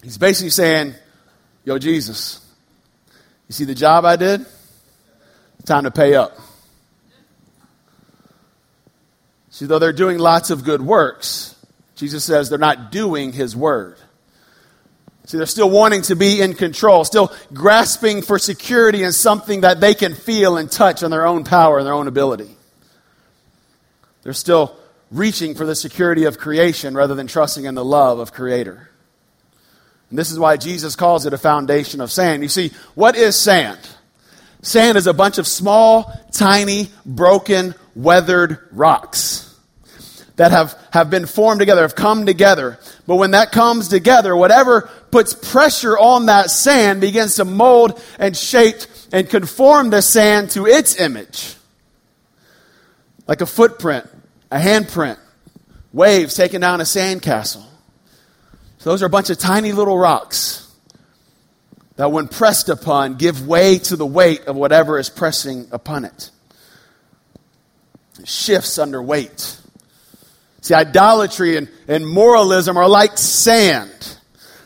He's 0.03 0.19
basically 0.19 0.51
saying, 0.51 0.93
Yo, 1.65 1.79
Jesus, 1.79 2.47
you 3.47 3.53
see 3.53 3.65
the 3.65 3.73
job 3.73 4.05
I 4.05 4.17
did? 4.17 4.45
Time 5.65 5.85
to 5.85 5.91
pay 5.91 6.13
up. 6.13 6.37
See, 9.49 9.65
though 9.65 9.79
they're 9.79 9.91
doing 9.91 10.19
lots 10.19 10.51
of 10.51 10.63
good 10.63 10.83
works, 10.83 11.50
Jesus 12.01 12.23
says 12.23 12.49
they're 12.49 12.57
not 12.57 12.91
doing 12.91 13.31
his 13.31 13.55
word. 13.55 13.95
See, 15.27 15.37
they're 15.37 15.45
still 15.45 15.69
wanting 15.69 16.01
to 16.03 16.15
be 16.15 16.41
in 16.41 16.55
control, 16.55 17.05
still 17.05 17.31
grasping 17.53 18.23
for 18.23 18.39
security 18.39 19.03
in 19.03 19.11
something 19.11 19.61
that 19.61 19.79
they 19.79 19.93
can 19.93 20.15
feel 20.15 20.57
and 20.57 20.69
touch 20.69 21.03
on 21.03 21.11
their 21.11 21.27
own 21.27 21.43
power 21.43 21.77
and 21.77 21.85
their 21.85 21.93
own 21.93 22.07
ability. 22.07 22.49
They're 24.23 24.33
still 24.33 24.75
reaching 25.11 25.53
for 25.53 25.63
the 25.63 25.75
security 25.75 26.23
of 26.23 26.39
creation 26.39 26.95
rather 26.95 27.13
than 27.13 27.27
trusting 27.27 27.65
in 27.65 27.75
the 27.75 27.85
love 27.85 28.17
of 28.17 28.33
Creator. 28.33 28.89
And 30.09 30.17
this 30.17 30.31
is 30.31 30.39
why 30.39 30.57
Jesus 30.57 30.95
calls 30.95 31.27
it 31.27 31.33
a 31.33 31.37
foundation 31.37 32.01
of 32.01 32.11
sand. 32.11 32.41
You 32.41 32.49
see, 32.49 32.71
what 32.95 33.15
is 33.15 33.35
sand? 33.35 33.77
Sand 34.63 34.97
is 34.97 35.05
a 35.05 35.13
bunch 35.13 35.37
of 35.37 35.45
small, 35.45 36.11
tiny, 36.31 36.89
broken, 37.05 37.75
weathered 37.93 38.57
rocks 38.71 39.50
that 40.37 40.51
have, 40.51 40.77
have 40.91 41.09
been 41.09 41.25
formed 41.25 41.59
together, 41.59 41.81
have 41.81 41.95
come 41.95 42.25
together. 42.25 42.79
But 43.05 43.17
when 43.17 43.31
that 43.31 43.51
comes 43.51 43.87
together, 43.87 44.35
whatever 44.35 44.89
puts 45.11 45.33
pressure 45.33 45.97
on 45.97 46.27
that 46.27 46.49
sand 46.49 47.01
begins 47.01 47.35
to 47.35 47.45
mold 47.45 48.01
and 48.17 48.35
shape 48.35 48.77
and 49.11 49.29
conform 49.29 49.89
the 49.89 50.01
sand 50.01 50.51
to 50.51 50.65
its 50.65 50.99
image. 50.99 51.55
Like 53.27 53.41
a 53.41 53.45
footprint, 53.45 54.09
a 54.49 54.57
handprint, 54.57 55.17
waves 55.93 56.35
taking 56.35 56.61
down 56.61 56.81
a 56.81 56.85
sandcastle. 56.85 57.65
So 58.79 58.89
those 58.89 59.03
are 59.03 59.07
a 59.07 59.09
bunch 59.09 59.29
of 59.29 59.37
tiny 59.37 59.73
little 59.73 59.97
rocks 59.97 60.73
that, 61.97 62.11
when 62.11 62.27
pressed 62.27 62.69
upon, 62.69 63.15
give 63.15 63.45
way 63.47 63.77
to 63.77 63.95
the 63.95 64.07
weight 64.07 64.45
of 64.45 64.55
whatever 64.55 64.97
is 64.97 65.09
pressing 65.09 65.67
upon 65.71 66.05
it. 66.05 66.31
It 68.19 68.27
shifts 68.27 68.79
under 68.79 69.01
weight. 69.03 69.60
See, 70.61 70.73
idolatry 70.73 71.57
and, 71.57 71.69
and 71.87 72.07
moralism 72.07 72.77
are 72.77 72.87
like 72.87 73.17
sand. 73.17 74.17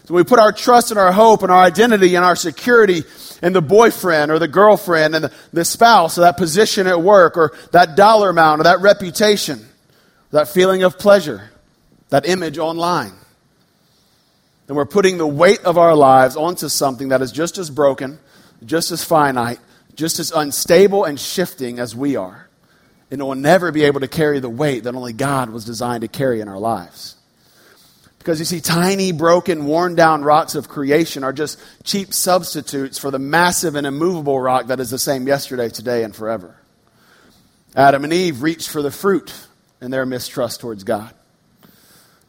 So 0.06 0.14
we 0.14 0.24
put 0.24 0.40
our 0.40 0.52
trust 0.52 0.92
and 0.92 1.00
our 1.00 1.12
hope 1.12 1.42
and 1.42 1.52
our 1.52 1.64
identity 1.64 2.16
and 2.16 2.24
our 2.24 2.36
security 2.36 3.04
in 3.42 3.54
the 3.54 3.62
boyfriend 3.62 4.32
or 4.32 4.38
the 4.38 4.48
girlfriend 4.48 5.16
and 5.16 5.26
the, 5.26 5.34
the 5.52 5.66
spouse 5.66 6.18
or 6.18 6.22
that 6.22 6.38
position 6.38 6.86
at 6.86 7.02
work 7.02 7.38
or 7.38 7.54
that 7.72 7.96
dollar 7.96 8.30
amount 8.30 8.62
or 8.62 8.66
that 8.66 8.82
reputation, 8.82 9.66
that 10.32 10.48
feeling 10.48 10.84
of 10.84 11.00
pleasure, 11.00 11.50
that 12.10 12.28
image 12.28 12.58
online 12.58 13.14
then 14.68 14.76
we're 14.76 14.86
putting 14.86 15.18
the 15.18 15.28
weight 15.28 15.64
of 15.64 15.78
our 15.78 15.96
lives 15.96 16.36
onto 16.36 16.70
something 16.70 17.10
that 17.10 17.22
is 17.22 17.32
just 17.32 17.58
as 17.58 17.70
broken, 17.70 18.20
just 18.66 18.92
as 18.92 19.04
finite, 19.04 19.60
just 19.94 20.20
as 20.20 20.32
unstable 20.32 21.04
and 21.04 21.20
shifting 21.20 21.80
as 21.80 21.96
we 21.96 22.16
are. 22.16 22.45
And 23.16 23.22
it 23.22 23.26
will 23.26 23.36
never 23.36 23.72
be 23.72 23.86
able 23.86 24.02
to 24.02 24.10
carry 24.10 24.42
the 24.42 24.50
weight 24.50 24.84
that 24.84 24.94
only 24.94 25.14
God 25.14 25.50
was 25.50 25.64
designed 25.64 26.02
to 26.02 26.10
carry 26.10 26.42
in 26.42 26.50
our 26.50 26.60
lives. 26.60 27.16
Because 28.20 28.40
you 28.40 28.46
see, 28.46 28.60
tiny, 28.60 29.14
broken, 29.14 29.64
worn 29.64 29.96
down 29.96 30.22
rocks 30.22 30.54
of 30.54 30.68
creation 30.68 31.24
are 31.24 31.32
just 31.32 31.58
cheap 31.86 32.14
substitutes 32.14 32.98
for 32.98 33.12
the 33.12 33.18
massive 33.18 33.76
and 33.76 33.88
immovable 33.88 34.38
rock 34.38 34.68
that 34.68 34.82
is 34.82 34.90
the 34.90 35.00
same 35.00 35.28
yesterday, 35.28 35.70
today, 35.70 36.04
and 36.04 36.14
forever. 36.14 36.58
Adam 37.74 38.04
and 38.04 38.12
Eve 38.12 38.42
reached 38.42 38.68
for 38.68 38.82
the 38.82 38.92
fruit 38.92 39.34
in 39.80 39.92
their 39.92 40.06
mistrust 40.06 40.60
towards 40.60 40.84
God. 40.84 41.14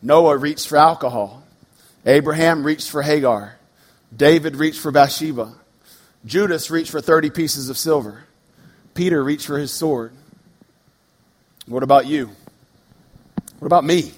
Noah 0.00 0.36
reached 0.36 0.68
for 0.68 0.76
alcohol 0.76 1.42
Abraham 2.06 2.64
reached 2.64 2.88
for 2.88 3.02
Hagar. 3.02 3.58
David 4.16 4.54
reached 4.54 4.78
for 4.78 4.92
Bathsheba. 4.92 5.52
Judas 6.24 6.70
reached 6.70 6.92
for 6.92 7.00
30 7.00 7.30
pieces 7.30 7.68
of 7.68 7.76
silver. 7.76 8.22
Peter 8.94 9.24
reached 9.24 9.46
for 9.46 9.58
his 9.58 9.72
sword. 9.72 10.12
What 11.66 11.82
about 11.82 12.06
you? 12.06 12.30
What 13.58 13.66
about 13.66 13.84
me? 13.84 14.12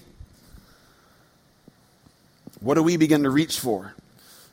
What 2.60 2.74
do 2.74 2.82
we 2.82 2.96
begin 2.96 3.22
to 3.22 3.30
reach 3.30 3.58
for 3.58 3.94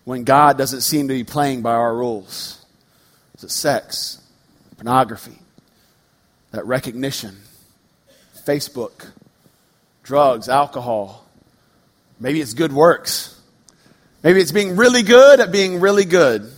when 0.04 0.24
God 0.24 0.58
doesn't 0.58 0.82
seem 0.82 1.08
to 1.08 1.14
be 1.14 1.24
playing 1.24 1.62
by 1.62 1.74
our 1.74 1.96
rules? 1.96 2.64
Is 3.38 3.44
it 3.44 3.52
sex, 3.52 4.22
pornography, 4.78 5.38
that 6.52 6.66
recognition, 6.66 7.36
Facebook, 8.46 9.08
drugs, 10.04 10.48
alcohol, 10.48 11.26
Maybe 12.20 12.42
it's 12.42 12.54
good 12.54 12.72
works. 12.72 13.40
Maybe 14.24 14.40
it's 14.40 14.52
being 14.52 14.76
really 14.76 15.04
good 15.04 15.40
at 15.40 15.52
being 15.52 15.80
really 15.80 16.06
good 16.06 16.50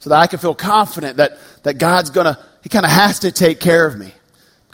so 0.00 0.10
that 0.10 0.16
I 0.16 0.26
can 0.26 0.38
feel 0.38 0.54
confident 0.54 1.18
that, 1.18 1.38
that 1.62 1.78
God's 1.78 2.10
going 2.10 2.26
to, 2.26 2.38
He 2.62 2.68
kind 2.68 2.84
of 2.84 2.90
has 2.90 3.20
to 3.20 3.32
take 3.32 3.60
care 3.60 3.86
of 3.86 3.96
me 3.96 4.12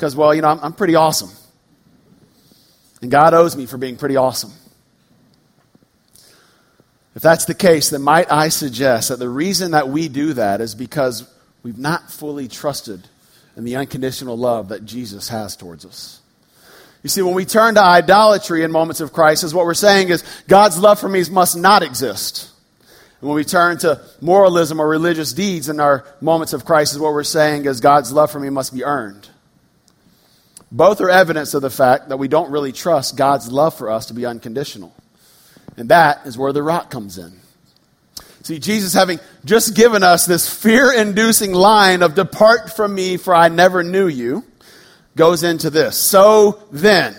because, 0.01 0.17
well, 0.17 0.35
you 0.35 0.41
know, 0.41 0.49
I'm, 0.49 0.61
I'm 0.61 0.73
pretty 0.73 0.95
awesome. 0.95 1.29
And 3.03 3.11
God 3.11 3.35
owes 3.35 3.55
me 3.55 3.67
for 3.67 3.77
being 3.77 3.99
pretty 3.99 4.17
awesome. 4.17 4.51
If 7.15 7.21
that's 7.21 7.45
the 7.45 7.55
case, 7.55 7.91
then 7.91 8.01
might 8.01 8.33
I 8.33 8.49
suggest 8.49 9.11
that 9.11 9.19
the 9.19 9.29
reason 9.29 9.73
that 9.73 9.91
we 9.91 10.09
do 10.09 10.33
that 10.33 10.63
is 10.63 10.75
because 10.75 11.31
we've 11.63 11.77
not 11.77 12.11
fully 12.11 12.49
trusted 12.49 13.07
in 13.59 13.65
the 13.65 13.77
unconditional 13.77 14.39
love 14.39 14.71
that 14.71 14.87
Jesus 14.87 15.29
has 15.29 15.55
towards 15.55 15.85
us. 15.85 16.23
You 17.03 17.11
see, 17.11 17.21
when 17.21 17.35
we 17.35 17.45
turn 17.45 17.75
to 17.75 17.83
idolatry 17.83 18.63
in 18.63 18.73
moments 18.73 19.03
of 19.03 19.13
crisis, 19.13 19.53
what 19.53 19.67
we're 19.67 19.75
saying 19.75 20.09
is 20.09 20.25
God's 20.49 20.79
love 20.79 20.99
for 20.99 21.11
me 21.11 21.23
must 21.31 21.59
not 21.59 21.83
exist. 21.83 22.51
And 23.21 23.29
when 23.29 23.37
we 23.37 23.45
turn 23.45 23.77
to 23.79 24.01
moralism 24.23 24.81
or 24.81 24.89
religious 24.89 25.35
deeds 25.35 25.69
in 25.69 25.79
our 25.79 26.07
moments 26.23 26.55
of 26.55 26.65
crisis, 26.65 26.99
what 26.99 27.13
we're 27.13 27.23
saying 27.23 27.67
is 27.67 27.83
God's 27.83 28.11
love 28.13 28.31
for 28.31 28.41
me 28.41 28.49
must 28.49 28.73
be 28.73 28.83
earned. 28.83 29.29
Both 30.73 31.01
are 31.01 31.11
evidence 31.11 31.55
of 31.55 31.63
the 31.63 31.71
fact 31.71 32.11
that 32.11 32.19
we 32.19 32.29
don't 32.29 32.51
really 32.51 32.73
trust 32.73 33.17
God's 33.17 33.51
love 33.51 33.75
for 33.75 33.91
us 33.91 34.07
to 34.07 34.15
be 34.15 34.25
unconditional. 34.25 34.95
And 35.77 35.89
that 35.89 36.27
is 36.27 36.39
where 36.39 36.53
the 36.53 36.63
rock 36.63 36.91
comes 36.91 37.19
in. 37.19 37.33
See, 38.43 38.59
Jesus, 38.59 38.95
having 38.95 39.21
just 39.45 39.75
given 39.75 40.03
us 40.03 40.27
this 40.27 40.53
fear 40.53 40.93
inducing 40.93 41.53
line 41.53 42.03
of, 42.03 42.15
Depart 42.15 42.73
from 42.73 42.95
me, 42.95 43.17
for 43.17 43.35
I 43.35 43.49
never 43.49 43.83
knew 43.83 44.07
you, 44.07 44.45
goes 45.17 45.43
into 45.43 45.71
this. 45.71 45.97
So 45.99 46.63
then, 46.71 47.17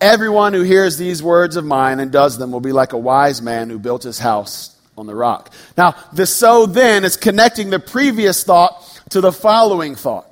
everyone 0.00 0.54
who 0.54 0.62
hears 0.62 0.96
these 0.96 1.22
words 1.22 1.56
of 1.56 1.64
mine 1.64 2.00
and 2.00 2.10
does 2.10 2.38
them 2.38 2.50
will 2.50 2.60
be 2.60 2.72
like 2.72 2.92
a 2.92 2.98
wise 2.98 3.40
man 3.42 3.70
who 3.70 3.78
built 3.78 4.02
his 4.02 4.18
house 4.18 4.76
on 4.96 5.06
the 5.06 5.14
rock. 5.14 5.52
Now, 5.76 5.94
the 6.12 6.26
so 6.26 6.66
then 6.66 7.04
is 7.04 7.16
connecting 7.16 7.70
the 7.70 7.78
previous 7.78 8.42
thought 8.42 9.00
to 9.10 9.20
the 9.20 9.32
following 9.32 9.94
thought. 9.94 10.27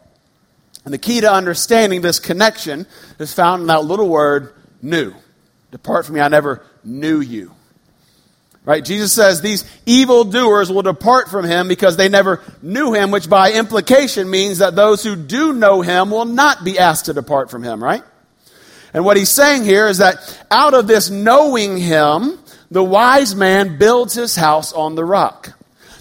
And 0.87 0.95
the 0.95 0.99
key 0.99 1.21
to 1.21 1.31
understanding 1.31 2.01
this 2.01 2.21
connection 2.21 2.87
is 3.19 3.35
found 3.35 3.63
in 3.63 3.67
that 3.67 3.85
little 3.85 4.09
word, 4.09 4.55
knew. 4.81 5.13
Depart 5.73 6.07
from 6.07 6.15
me, 6.15 6.21
I 6.21 6.29
never 6.29 6.65
knew 6.85 7.21
you. 7.21 7.51
Right? 8.65 8.85
Jesus 8.85 9.13
says 9.13 9.41
these 9.41 9.65
evildoers 9.85 10.71
will 10.71 10.83
depart 10.83 11.29
from 11.29 11.45
him 11.45 11.67
because 11.67 11.97
they 11.97 12.09
never 12.09 12.41
knew 12.63 12.95
him, 12.95 13.11
which 13.11 13.29
by 13.29 13.53
implication 13.53 14.31
means 14.31 14.59
that 14.59 14.77
those 14.77 15.03
who 15.03 15.17
do 15.17 15.53
know 15.53 15.83
him 15.83 16.13
will 16.13 16.25
not 16.25 16.65
be 16.65 16.79
asked 16.79 17.07
to 17.07 17.13
depart 17.13 17.51
from 17.51 17.65
him, 17.65 17.83
right? 17.83 18.05
And 18.95 19.05
what 19.05 19.17
he's 19.17 19.29
saying 19.29 19.65
here 19.65 19.89
is 19.89 19.99
that 19.99 20.41
out 20.53 20.73
of 20.73 20.87
this 20.87 21.11
knowing 21.11 21.79
him, 21.79 22.39
the 22.71 22.83
wise 22.83 23.35
man 23.35 23.77
builds 23.77 24.15
his 24.15 24.37
house 24.37 24.73
on 24.73 24.95
the 24.95 25.05
rock. 25.05 25.53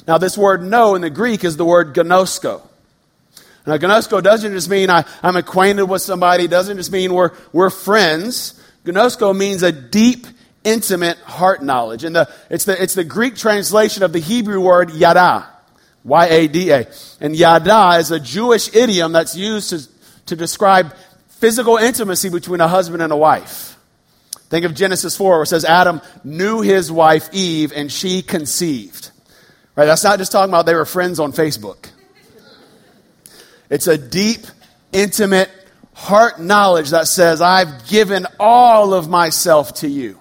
Now, 0.08 0.20
this 0.20 0.38
word 0.38 0.62
know 0.62 0.94
in 0.94 1.02
the 1.02 1.10
Greek 1.10 1.44
is 1.44 1.58
the 1.58 1.66
word 1.66 1.96
gnosko. 1.96 2.62
Now, 3.66 3.78
gnosko 3.78 4.22
doesn't 4.22 4.54
just 4.54 4.70
mean 4.70 4.90
I, 4.90 5.06
am 5.24 5.36
acquainted 5.36 5.86
with 5.86 6.02
somebody, 6.02 6.48
doesn't 6.48 6.78
just 6.78 6.92
mean 6.92 7.14
we're, 7.14 7.32
we're 7.52 7.70
friends. 7.70 8.62
Gnosko 8.84 9.36
means 9.36 9.64
a 9.64 9.72
deep 9.72 10.28
intimate 10.64 11.18
heart 11.20 11.64
knowledge. 11.64 12.04
And 12.04 12.16
the, 12.16 12.30
it's, 12.50 12.66
the, 12.66 12.82
it's 12.82 12.94
the 12.94 13.04
Greek 13.04 13.36
translation 13.36 14.04
of 14.04 14.14
the 14.14 14.20
Hebrew 14.20 14.60
word 14.60 14.92
yada, 14.92 15.48
Y 16.04 16.26
A 16.28 16.48
D 16.48 16.72
A. 16.72 16.88
And 17.20 17.36
yada 17.36 17.98
is 17.98 18.12
a 18.12 18.20
Jewish 18.20 18.76
idiom 18.76 19.14
that's 19.14 19.36
used 19.36 19.70
to, 19.72 19.88
to 20.28 20.36
describe 20.36 20.94
physical 21.30 21.78
intimacy 21.78 22.30
between 22.30 22.62
a 22.62 22.68
husband 22.68 23.02
and 23.02 23.12
a 23.12 23.18
wife. 23.18 23.78
Think 24.50 24.66
of 24.66 24.76
Genesis 24.76 25.18
4, 25.18 25.32
where 25.32 25.44
it 25.44 25.48
says 25.48 25.66
Adam 25.66 26.02
knew 26.24 26.62
his 26.62 26.92
wife 26.92 27.30
Eve 27.34 27.74
and 27.76 27.92
she 27.92 28.22
conceived. 28.22 29.12
Right? 29.76 29.86
That's 29.86 30.04
not 30.04 30.20
just 30.20 30.32
talking 30.32 30.52
about 30.52 30.66
they 30.66 30.76
were 30.76 30.86
friends 30.86 31.20
on 31.20 31.34
Facebook. 31.34 31.90
It's 33.70 33.88
a 33.88 33.98
deep, 33.98 34.46
intimate 34.92 35.50
heart 35.94 36.40
knowledge 36.40 36.90
that 36.92 37.08
says, 37.08 37.42
I've 37.42 37.88
given 37.88 38.28
all 38.40 38.94
of 38.94 39.10
myself 39.10 39.76
to 39.76 39.88
you 39.88 40.20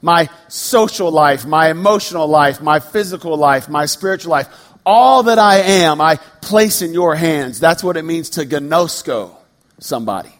my 0.00 0.28
social 0.48 1.10
life, 1.10 1.44
my 1.44 1.70
emotional 1.70 2.28
life, 2.28 2.60
my 2.60 2.78
physical 2.78 3.36
life, 3.36 3.68
my 3.68 3.86
spiritual 3.86 4.30
life, 4.30 4.48
all 4.86 5.24
that 5.24 5.38
I 5.38 5.56
am, 5.56 6.00
I 6.00 6.16
place 6.40 6.82
in 6.82 6.92
your 6.94 7.14
hands. 7.14 7.60
That's 7.60 7.82
what 7.82 7.96
it 7.96 8.04
means 8.04 8.30
to 8.30 8.46
gnosko 8.46 9.34
somebody. 9.80 10.32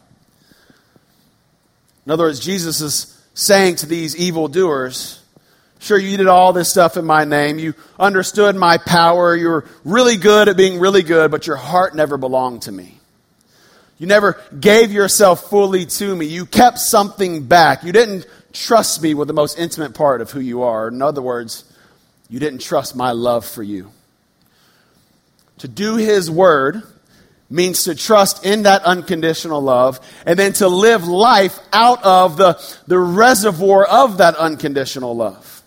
In 2.06 2.12
other 2.12 2.24
words, 2.24 2.40
Jesus 2.40 2.80
is 2.80 3.22
saying 3.34 3.76
to 3.76 3.86
these 3.86 4.16
evildoers, 4.16 5.17
Sure, 5.80 5.98
you 5.98 6.16
did 6.16 6.26
all 6.26 6.52
this 6.52 6.68
stuff 6.68 6.96
in 6.96 7.04
my 7.04 7.24
name. 7.24 7.58
You 7.58 7.74
understood 7.98 8.56
my 8.56 8.78
power. 8.78 9.36
You 9.36 9.48
were 9.48 9.64
really 9.84 10.16
good 10.16 10.48
at 10.48 10.56
being 10.56 10.80
really 10.80 11.02
good, 11.02 11.30
but 11.30 11.46
your 11.46 11.56
heart 11.56 11.94
never 11.94 12.16
belonged 12.16 12.62
to 12.62 12.72
me. 12.72 12.98
You 13.98 14.06
never 14.06 14.40
gave 14.58 14.92
yourself 14.92 15.50
fully 15.50 15.86
to 15.86 16.16
me. 16.16 16.26
You 16.26 16.46
kept 16.46 16.78
something 16.78 17.46
back. 17.46 17.84
You 17.84 17.92
didn't 17.92 18.26
trust 18.52 19.02
me 19.02 19.14
with 19.14 19.28
the 19.28 19.34
most 19.34 19.58
intimate 19.58 19.94
part 19.94 20.20
of 20.20 20.30
who 20.30 20.40
you 20.40 20.62
are. 20.62 20.88
In 20.88 21.02
other 21.02 21.22
words, 21.22 21.64
you 22.28 22.38
didn't 22.38 22.60
trust 22.60 22.94
my 22.94 23.12
love 23.12 23.44
for 23.44 23.62
you. 23.62 23.90
To 25.58 25.68
do 25.68 25.96
his 25.96 26.30
word 26.30 26.82
means 27.50 27.84
to 27.84 27.94
trust 27.94 28.44
in 28.44 28.64
that 28.64 28.84
unconditional 28.84 29.60
love 29.60 30.00
and 30.26 30.38
then 30.38 30.52
to 30.54 30.68
live 30.68 31.08
life 31.08 31.58
out 31.72 32.02
of 32.04 32.36
the, 32.36 32.62
the 32.86 32.98
reservoir 32.98 33.84
of 33.84 34.18
that 34.18 34.36
unconditional 34.36 35.16
love. 35.16 35.57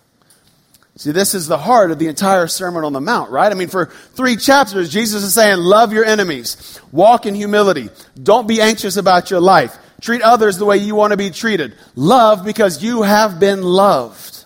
See, 1.02 1.12
this 1.12 1.34
is 1.34 1.48
the 1.48 1.58
heart 1.58 1.90
of 1.90 1.98
the 1.98 2.08
entire 2.08 2.46
Sermon 2.46 2.84
on 2.84 2.94
the 2.94 3.02
Mount, 3.02 3.32
right? 3.32 3.52
I 3.52 3.56
mean, 3.56 3.70
for 3.70 3.88
three 3.88 4.36
chapters, 4.36 4.92
Jesus 4.92 5.24
is 5.24 5.34
saying, 5.34 5.58
Love 5.58 5.92
your 5.94 6.06
enemies, 6.06 6.80
walk 6.92 7.26
in 7.26 7.34
humility, 7.34 7.90
don't 8.22 8.48
be 8.48 8.62
anxious 8.62 8.98
about 8.98 9.32
your 9.32 9.40
life, 9.40 9.78
Treat 10.02 10.24
others 10.24 10.58
the 10.58 10.66
way 10.66 10.78
you 10.78 10.96
want 10.96 11.12
to 11.12 11.18
be 11.18 11.30
treated. 11.30 11.76
Love 11.96 12.44
because 12.44 12.84
you 12.84 13.04
have 13.04 13.40
been 13.40 13.62
loved. 13.62 14.46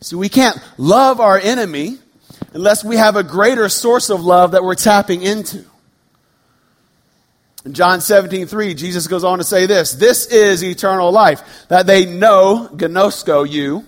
See, 0.00 0.16
we 0.16 0.28
can't 0.28 0.58
love 0.76 1.20
our 1.20 1.38
enemy 1.38 1.98
unless 2.52 2.84
we 2.84 2.96
have 2.96 3.14
a 3.14 3.22
greater 3.22 3.68
source 3.68 4.10
of 4.10 4.22
love 4.22 4.50
that 4.50 4.64
we're 4.64 4.74
tapping 4.74 5.22
into. 5.22 5.64
In 7.64 7.74
John 7.74 8.00
17, 8.00 8.48
3, 8.48 8.74
Jesus 8.74 9.06
goes 9.06 9.22
on 9.22 9.38
to 9.38 9.44
say 9.44 9.66
this 9.66 9.92
This 9.92 10.26
is 10.26 10.64
eternal 10.64 11.12
life, 11.12 11.66
that 11.68 11.86
they 11.86 12.04
know, 12.04 12.68
gnosko, 12.72 13.48
you, 13.48 13.86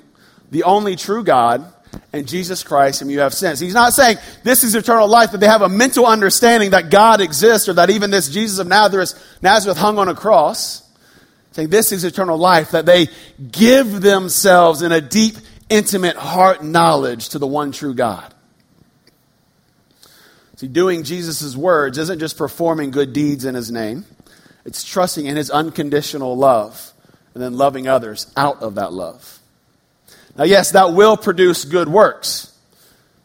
the 0.51 0.65
only 0.65 0.97
true 0.97 1.25
God, 1.25 1.73
and 2.13 2.27
Jesus 2.27 2.63
Christ, 2.63 3.01
whom 3.01 3.11
you 3.11 3.21
have 3.21 3.35
sent. 3.35 3.59
He's 3.59 3.75
not 3.75 3.93
saying 3.93 4.19
this 4.45 4.65
is 4.65 4.75
eternal 4.75 5.09
life, 5.09 5.33
that 5.33 5.39
they 5.39 5.47
have 5.47 5.63
a 5.63 5.69
mental 5.69 6.07
understanding 6.07 6.71
that 6.71 6.91
God 6.91 7.21
exists 7.21 7.69
or 7.69 7.75
that 7.75 7.91
even 7.91 8.11
this 8.11 8.29
Jesus 8.29 8.59
of 8.59 8.67
Nazareth, 8.67 9.15
Nazareth 9.43 9.79
hung 9.79 9.99
on 9.99 10.09
a 10.09 10.15
cross. 10.15 10.83
Saying 11.53 11.71
this 11.71 11.93
is 11.93 12.05
eternal 12.05 12.39
life, 12.39 12.73
that 12.73 12.87
they 12.87 13.09
give 13.51 14.01
themselves 14.01 14.83
in 14.83 14.93
a 14.93 15.01
deep, 15.01 15.37
intimate 15.69 16.17
heart 16.17 16.63
knowledge 16.63 17.31
to 17.31 17.39
the 17.39 17.47
one 17.47 17.73
true 17.73 17.95
God. 17.95 18.35
See, 20.57 20.69
doing 20.69 21.05
Jesus' 21.05 21.57
words 21.57 21.99
isn't 21.99 22.19
just 22.19 22.37
performing 22.37 22.91
good 22.91 23.13
deeds 23.13 23.45
in 23.45 23.55
his 23.55 23.71
name, 23.71 24.05
it's 24.65 24.85
trusting 24.85 25.25
in 25.25 25.37
his 25.37 25.51
unconditional 25.51 26.37
love 26.37 26.93
and 27.35 27.43
then 27.43 27.55
loving 27.55 27.89
others 27.89 28.31
out 28.37 28.63
of 28.63 28.75
that 28.75 28.93
love. 28.93 29.38
Now, 30.39 30.45
yes, 30.45 30.71
that 30.71 30.93
will 30.93 31.17
produce 31.17 31.65
good 31.65 31.89
works, 31.89 32.57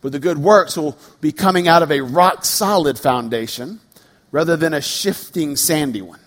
but 0.02 0.12
the 0.12 0.20
good 0.20 0.40
works 0.40 0.76
will 0.76 0.98
be 1.22 1.32
coming 1.32 1.68
out 1.68 1.84
of 1.84 1.92
a 1.92 2.02
rock 2.02 2.44
solid 2.44 2.98
foundation 2.98 3.80
rather 4.32 4.58
than 4.58 4.74
a 4.74 4.82
shifting, 4.82 5.56
sandy 5.56 6.02
one. 6.02 6.20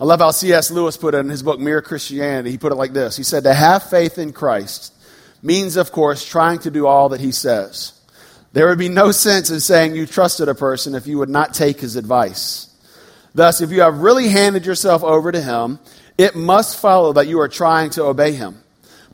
I 0.00 0.04
love 0.04 0.18
how 0.18 0.32
C.S. 0.32 0.72
Lewis 0.72 0.96
put 0.96 1.14
it 1.14 1.18
in 1.18 1.28
his 1.28 1.44
book, 1.44 1.60
Mere 1.60 1.80
Christianity. 1.80 2.50
He 2.50 2.58
put 2.58 2.72
it 2.72 2.74
like 2.74 2.92
this 2.92 3.16
He 3.16 3.22
said, 3.22 3.44
To 3.44 3.54
have 3.54 3.88
faith 3.88 4.18
in 4.18 4.32
Christ 4.32 4.92
means, 5.42 5.76
of 5.76 5.92
course, 5.92 6.24
trying 6.24 6.58
to 6.60 6.70
do 6.72 6.88
all 6.88 7.10
that 7.10 7.20
he 7.20 7.30
says. 7.30 7.92
There 8.52 8.66
would 8.66 8.78
be 8.78 8.88
no 8.88 9.12
sense 9.12 9.50
in 9.50 9.60
saying 9.60 9.94
you 9.94 10.06
trusted 10.06 10.48
a 10.48 10.56
person 10.56 10.96
if 10.96 11.06
you 11.06 11.18
would 11.18 11.28
not 11.28 11.54
take 11.54 11.78
his 11.78 11.94
advice. 11.94 12.68
Thus, 13.32 13.60
if 13.60 13.70
you 13.70 13.82
have 13.82 13.98
really 13.98 14.28
handed 14.28 14.66
yourself 14.66 15.04
over 15.04 15.30
to 15.30 15.40
him, 15.40 15.78
it 16.18 16.34
must 16.34 16.80
follow 16.80 17.12
that 17.12 17.28
you 17.28 17.38
are 17.38 17.48
trying 17.48 17.90
to 17.90 18.02
obey 18.02 18.32
him 18.32 18.62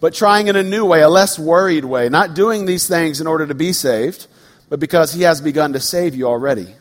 but 0.03 0.15
trying 0.15 0.49
in 0.49 0.57
a 0.57 0.65
new 0.65 0.85
way, 0.85 1.01
a 1.01 1.09
less 1.09 1.39
worried 1.39 1.85
way, 1.85 2.09
not 2.09 2.35
doing 2.35 2.67
these 2.67 2.89
things 2.89 3.21
in 3.21 3.29
order 3.29 3.47
to 3.47 3.55
be 3.55 3.73
saved, 3.73 4.27
but 4.69 4.81
because 4.81 5.13
He 5.13 5.23
has 5.23 5.41
begun 5.41 5.75
to 5.75 5.81
save 5.81 6.17
you 6.17 6.27
already. 6.27 6.75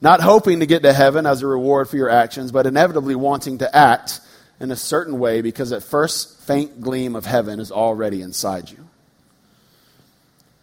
Not 0.00 0.22
hoping 0.22 0.60
to 0.60 0.66
get 0.66 0.82
to 0.82 0.94
heaven 0.94 1.26
as 1.26 1.42
a 1.42 1.46
reward 1.46 1.86
for 1.90 1.98
your 1.98 2.08
actions, 2.08 2.50
but 2.52 2.66
inevitably 2.66 3.14
wanting 3.14 3.58
to 3.58 3.76
act 3.76 4.20
in 4.58 4.70
a 4.70 4.76
certain 4.76 5.18
way 5.18 5.42
because 5.42 5.68
that 5.68 5.82
first 5.82 6.40
faint 6.46 6.80
gleam 6.80 7.14
of 7.14 7.26
heaven 7.26 7.60
is 7.60 7.70
already 7.70 8.22
inside 8.22 8.70
you. 8.70 8.78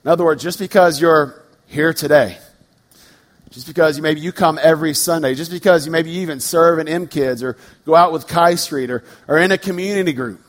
In 0.03 0.09
other 0.09 0.23
words, 0.23 0.41
just 0.41 0.57
because 0.57 0.99
you're 0.99 1.43
here 1.67 1.93
today, 1.93 2.39
just 3.51 3.67
because 3.67 3.97
you, 3.97 4.01
maybe 4.01 4.19
you 4.19 4.31
come 4.31 4.57
every 4.59 4.95
Sunday, 4.95 5.35
just 5.35 5.51
because 5.51 5.85
you 5.85 5.91
maybe 5.91 6.09
you 6.09 6.21
even 6.23 6.39
serve 6.39 6.79
in 6.79 6.87
M 6.87 7.05
Kids 7.05 7.43
or 7.43 7.55
go 7.85 7.93
out 7.93 8.11
with 8.11 8.25
Kai 8.25 8.55
Street 8.55 8.89
or, 8.89 9.03
or 9.27 9.37
in 9.37 9.51
a 9.51 9.59
community 9.59 10.13
group, 10.13 10.41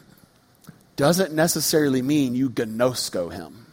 doesn't 0.97 1.33
necessarily 1.33 2.03
mean 2.03 2.35
you 2.35 2.51
gnosko 2.51 3.33
him. 3.33 3.67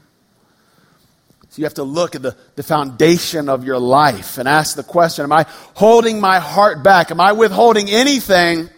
So 1.50 1.60
you 1.60 1.66
have 1.66 1.74
to 1.76 1.84
look 1.84 2.16
at 2.16 2.22
the, 2.22 2.36
the 2.56 2.64
foundation 2.64 3.50
of 3.50 3.66
your 3.66 3.78
life 3.78 4.38
and 4.38 4.48
ask 4.48 4.76
the 4.76 4.84
question 4.84 5.24
Am 5.24 5.32
I 5.32 5.46
holding 5.74 6.20
my 6.20 6.40
heart 6.40 6.84
back? 6.84 7.12
Am 7.12 7.20
I 7.20 7.34
withholding 7.34 7.90
anything 7.90 8.70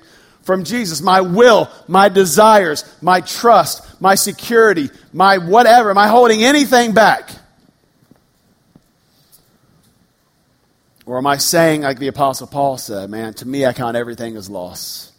from 0.43 0.65
Jesus. 0.65 1.01
My 1.01 1.21
will, 1.21 1.69
my 1.87 2.09
desires, 2.09 2.83
my 3.01 3.21
trust, 3.21 4.01
my 4.01 4.15
security, 4.15 4.89
my 5.11 5.37
whatever. 5.37 5.89
Am 5.89 5.97
I 5.97 6.07
holding 6.07 6.43
anything 6.43 6.93
back? 6.93 7.31
Or 11.05 11.17
am 11.17 11.27
I 11.27 11.37
saying, 11.37 11.81
like 11.81 11.99
the 11.99 12.07
Apostle 12.07 12.47
Paul 12.47 12.77
said, 12.77 13.09
man, 13.09 13.33
to 13.35 13.47
me 13.47 13.65
I 13.65 13.73
count 13.73 13.97
everything 13.97 14.37
as 14.37 14.49
loss 14.49 15.12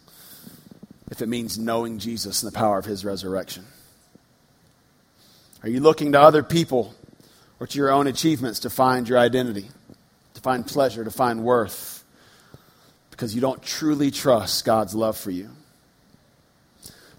if 1.11 1.21
it 1.21 1.27
means 1.27 1.57
knowing 1.57 1.99
Jesus 1.99 2.43
and 2.43 2.51
the 2.51 2.57
power 2.57 2.77
of 2.77 2.85
his 2.85 3.05
resurrection? 3.05 3.65
Are 5.63 5.69
you 5.69 5.79
looking 5.79 6.11
to 6.11 6.21
other 6.21 6.43
people 6.43 6.93
or 7.59 7.67
to 7.67 7.77
your 7.77 7.91
own 7.91 8.07
achievements 8.07 8.59
to 8.61 8.69
find 8.69 9.07
your 9.07 9.17
identity, 9.17 9.67
to 10.35 10.41
find 10.41 10.65
pleasure, 10.65 11.03
to 11.03 11.11
find 11.11 11.43
worth? 11.43 12.03
Because 13.11 13.33
you 13.33 13.41
don't 13.41 13.63
truly 13.63 14.11
trust 14.11 14.65
God's 14.65 14.93
love 14.93 15.17
for 15.17 15.31
you. 15.31 15.49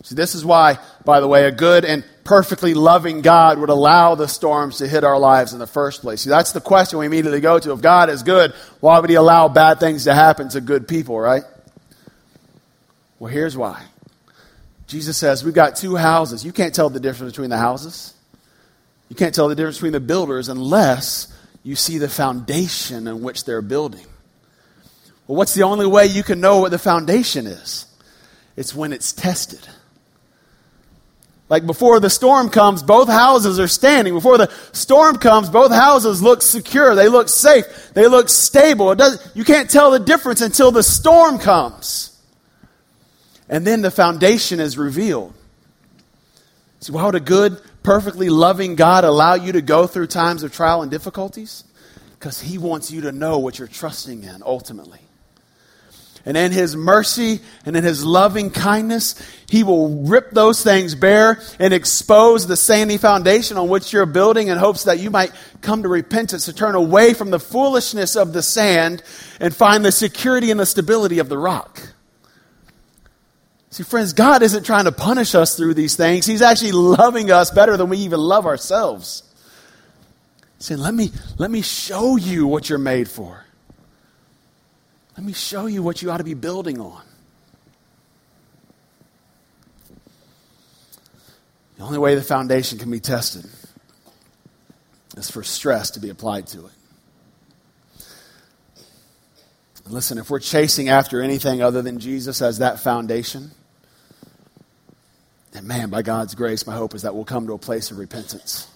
See, 0.02 0.14
this 0.14 0.36
is 0.36 0.44
why, 0.44 0.78
by 1.04 1.18
the 1.18 1.26
way, 1.26 1.46
a 1.46 1.50
good 1.50 1.84
and 1.84 2.04
perfectly 2.22 2.74
loving 2.74 3.22
God 3.22 3.58
would 3.58 3.70
allow 3.70 4.14
the 4.14 4.28
storms 4.28 4.78
to 4.78 4.86
hit 4.86 5.02
our 5.02 5.18
lives 5.18 5.52
in 5.52 5.58
the 5.58 5.66
first 5.66 6.02
place. 6.02 6.20
See, 6.20 6.30
that's 6.30 6.52
the 6.52 6.60
question 6.60 7.00
we 7.00 7.06
immediately 7.06 7.40
go 7.40 7.58
to. 7.58 7.72
If 7.72 7.80
God 7.80 8.08
is 8.08 8.22
good, 8.22 8.52
why 8.78 9.00
would 9.00 9.10
He 9.10 9.16
allow 9.16 9.48
bad 9.48 9.80
things 9.80 10.04
to 10.04 10.14
happen 10.14 10.48
to 10.50 10.60
good 10.60 10.86
people, 10.86 11.18
right? 11.18 11.42
Well, 13.18 13.32
here's 13.32 13.56
why. 13.56 13.82
Jesus 14.86 15.16
says, 15.16 15.44
We've 15.44 15.54
got 15.54 15.76
two 15.76 15.96
houses. 15.96 16.44
You 16.44 16.52
can't 16.52 16.74
tell 16.74 16.90
the 16.90 17.00
difference 17.00 17.32
between 17.32 17.50
the 17.50 17.58
houses. 17.58 18.14
You 19.08 19.16
can't 19.16 19.34
tell 19.34 19.48
the 19.48 19.54
difference 19.54 19.76
between 19.76 19.92
the 19.92 20.00
builders 20.00 20.48
unless 20.48 21.32
you 21.62 21.76
see 21.76 21.98
the 21.98 22.08
foundation 22.08 23.06
in 23.06 23.22
which 23.22 23.44
they're 23.44 23.62
building. 23.62 24.04
Well, 25.26 25.36
what's 25.36 25.54
the 25.54 25.64
only 25.64 25.86
way 25.86 26.06
you 26.06 26.22
can 26.22 26.40
know 26.40 26.58
what 26.58 26.70
the 26.70 26.78
foundation 26.78 27.46
is? 27.46 27.86
It's 28.56 28.74
when 28.74 28.92
it's 28.92 29.12
tested. 29.12 29.66
Like 31.48 31.66
before 31.66 32.00
the 32.00 32.10
storm 32.10 32.48
comes, 32.48 32.82
both 32.82 33.08
houses 33.08 33.60
are 33.60 33.68
standing. 33.68 34.14
Before 34.14 34.36
the 34.36 34.52
storm 34.72 35.16
comes, 35.16 35.48
both 35.48 35.70
houses 35.70 36.20
look 36.20 36.42
secure. 36.42 36.94
They 36.96 37.08
look 37.08 37.28
safe. 37.28 37.92
They 37.94 38.08
look 38.08 38.28
stable. 38.28 38.90
It 38.92 39.30
you 39.34 39.44
can't 39.44 39.70
tell 39.70 39.92
the 39.92 40.00
difference 40.00 40.40
until 40.40 40.72
the 40.72 40.82
storm 40.82 41.38
comes. 41.38 42.15
And 43.48 43.66
then 43.66 43.82
the 43.82 43.90
foundation 43.90 44.60
is 44.60 44.76
revealed. 44.76 45.32
See, 46.80 46.92
why 46.92 47.04
would 47.04 47.14
a 47.14 47.20
good, 47.20 47.60
perfectly 47.82 48.28
loving 48.28 48.74
God 48.74 49.04
allow 49.04 49.34
you 49.34 49.52
to 49.52 49.62
go 49.62 49.86
through 49.86 50.08
times 50.08 50.42
of 50.42 50.52
trial 50.52 50.82
and 50.82 50.90
difficulties? 50.90 51.64
Because 52.18 52.40
He 52.40 52.58
wants 52.58 52.90
you 52.90 53.02
to 53.02 53.12
know 53.12 53.38
what 53.38 53.58
you're 53.58 53.68
trusting 53.68 54.24
in 54.24 54.42
ultimately. 54.44 55.00
And 56.24 56.36
in 56.36 56.50
His 56.50 56.74
mercy 56.74 57.40
and 57.64 57.76
in 57.76 57.84
His 57.84 58.04
loving 58.04 58.50
kindness, 58.50 59.14
He 59.48 59.62
will 59.62 60.04
rip 60.04 60.32
those 60.32 60.62
things 60.64 60.96
bare 60.96 61.40
and 61.60 61.72
expose 61.72 62.48
the 62.48 62.56
sandy 62.56 62.96
foundation 62.98 63.56
on 63.56 63.68
which 63.68 63.92
you're 63.92 64.06
building 64.06 64.48
in 64.48 64.58
hopes 64.58 64.84
that 64.84 64.98
you 64.98 65.10
might 65.10 65.30
come 65.60 65.84
to 65.84 65.88
repentance, 65.88 66.46
to 66.46 66.52
turn 66.52 66.74
away 66.74 67.14
from 67.14 67.30
the 67.30 67.38
foolishness 67.38 68.16
of 68.16 68.32
the 68.32 68.42
sand 68.42 69.04
and 69.40 69.54
find 69.54 69.84
the 69.84 69.92
security 69.92 70.50
and 70.50 70.58
the 70.58 70.66
stability 70.66 71.20
of 71.20 71.28
the 71.28 71.38
rock. 71.38 71.80
See, 73.76 73.82
friends, 73.82 74.14
God 74.14 74.42
isn't 74.42 74.64
trying 74.64 74.86
to 74.86 74.90
punish 74.90 75.34
us 75.34 75.54
through 75.54 75.74
these 75.74 75.96
things. 75.96 76.24
He's 76.24 76.40
actually 76.40 76.72
loving 76.72 77.30
us 77.30 77.50
better 77.50 77.76
than 77.76 77.90
we 77.90 77.98
even 77.98 78.18
love 78.18 78.46
ourselves. 78.46 79.22
saying, 80.58 80.80
let 80.80 80.94
me, 80.94 81.10
let 81.36 81.50
me 81.50 81.60
show 81.60 82.16
you 82.16 82.46
what 82.46 82.70
you're 82.70 82.78
made 82.78 83.06
for. 83.06 83.44
Let 85.14 85.26
me 85.26 85.34
show 85.34 85.66
you 85.66 85.82
what 85.82 86.00
you 86.00 86.10
ought 86.10 86.16
to 86.16 86.24
be 86.24 86.32
building 86.32 86.80
on. 86.80 87.02
The 91.76 91.84
only 91.84 91.98
way 91.98 92.14
the 92.14 92.22
foundation 92.22 92.78
can 92.78 92.90
be 92.90 93.00
tested 93.00 93.44
is 95.18 95.30
for 95.30 95.42
stress 95.42 95.90
to 95.90 96.00
be 96.00 96.08
applied 96.08 96.46
to 96.46 96.64
it. 96.64 96.72
Listen, 99.86 100.16
if 100.16 100.30
we're 100.30 100.40
chasing 100.40 100.88
after 100.88 101.20
anything 101.20 101.60
other 101.60 101.82
than 101.82 101.98
Jesus 101.98 102.40
as 102.40 102.60
that 102.60 102.80
foundation, 102.80 103.50
and 105.56 105.66
man, 105.66 105.90
by 105.90 106.02
God's 106.02 106.34
grace, 106.34 106.66
my 106.66 106.74
hope 106.74 106.94
is 106.94 107.02
that 107.02 107.14
we'll 107.14 107.24
come 107.24 107.46
to 107.46 107.54
a 107.54 107.58
place 107.58 107.90
of 107.90 107.98
repentance. 107.98 108.68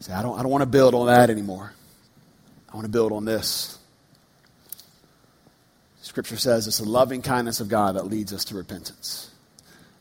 Say, 0.00 0.12
I 0.12 0.20
don't, 0.20 0.38
I 0.38 0.42
don't 0.42 0.50
want 0.50 0.60
to 0.62 0.66
build 0.66 0.94
on 0.94 1.06
that 1.06 1.30
anymore. 1.30 1.72
I 2.70 2.74
want 2.74 2.84
to 2.84 2.90
build 2.90 3.12
on 3.12 3.24
this. 3.24 3.78
Scripture 6.02 6.36
says 6.36 6.66
it's 6.66 6.78
the 6.78 6.88
loving 6.88 7.22
kindness 7.22 7.60
of 7.60 7.68
God 7.68 7.96
that 7.96 8.04
leads 8.04 8.32
us 8.32 8.44
to 8.46 8.54
repentance. 8.54 9.30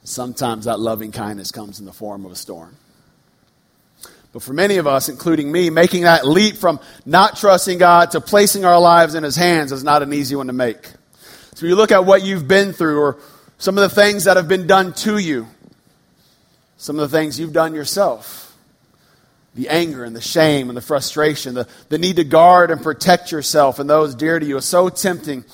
Sometimes 0.03 0.65
that 0.65 0.79
loving 0.79 1.13
kindness 1.13 1.51
comes 1.51 1.79
in 1.79 1.85
the 1.85 1.93
form 1.93 2.25
of 2.25 2.33
a 2.33 2.35
storm. 2.35 2.75
But 4.33 4.41
for 4.41 4.51
many 4.51 4.77
of 4.77 4.87
us, 4.87 5.07
including 5.07 5.51
me, 5.51 5.69
making 5.69 6.03
that 6.03 6.27
leap 6.27 6.57
from 6.57 6.81
not 7.05 7.37
trusting 7.37 7.77
God 7.77 8.11
to 8.11 8.19
placing 8.19 8.65
our 8.65 8.81
lives 8.81 9.15
in 9.15 9.23
His 9.23 9.37
hands 9.37 9.71
is 9.71 9.83
not 9.83 10.03
an 10.03 10.11
easy 10.11 10.35
one 10.35 10.47
to 10.47 10.53
make. 10.53 10.91
So 11.53 11.65
you 11.65 11.75
look 11.75 11.91
at 11.91 12.03
what 12.03 12.23
you've 12.23 12.47
been 12.47 12.73
through 12.73 12.99
or 12.99 13.19
some 13.57 13.77
of 13.77 13.89
the 13.89 13.95
things 13.95 14.25
that 14.25 14.35
have 14.35 14.49
been 14.49 14.67
done 14.67 14.91
to 14.93 15.17
you, 15.17 15.47
some 16.83 16.99
of 16.99 17.09
the 17.09 17.17
things 17.17 17.39
you've 17.39 17.53
done 17.53 17.73
yourself. 17.73 18.53
The 19.55 19.69
anger 19.69 20.03
and 20.03 20.13
the 20.13 20.19
shame 20.19 20.67
and 20.67 20.75
the 20.75 20.81
frustration, 20.81 21.53
the, 21.53 21.65
the 21.87 21.97
need 21.97 22.17
to 22.17 22.25
guard 22.25 22.71
and 22.71 22.83
protect 22.83 23.31
yourself 23.31 23.79
and 23.79 23.89
those 23.89 24.15
dear 24.15 24.37
to 24.37 24.45
you 24.45 24.57
is 24.57 24.65
so 24.65 24.89
tempting 24.89 25.45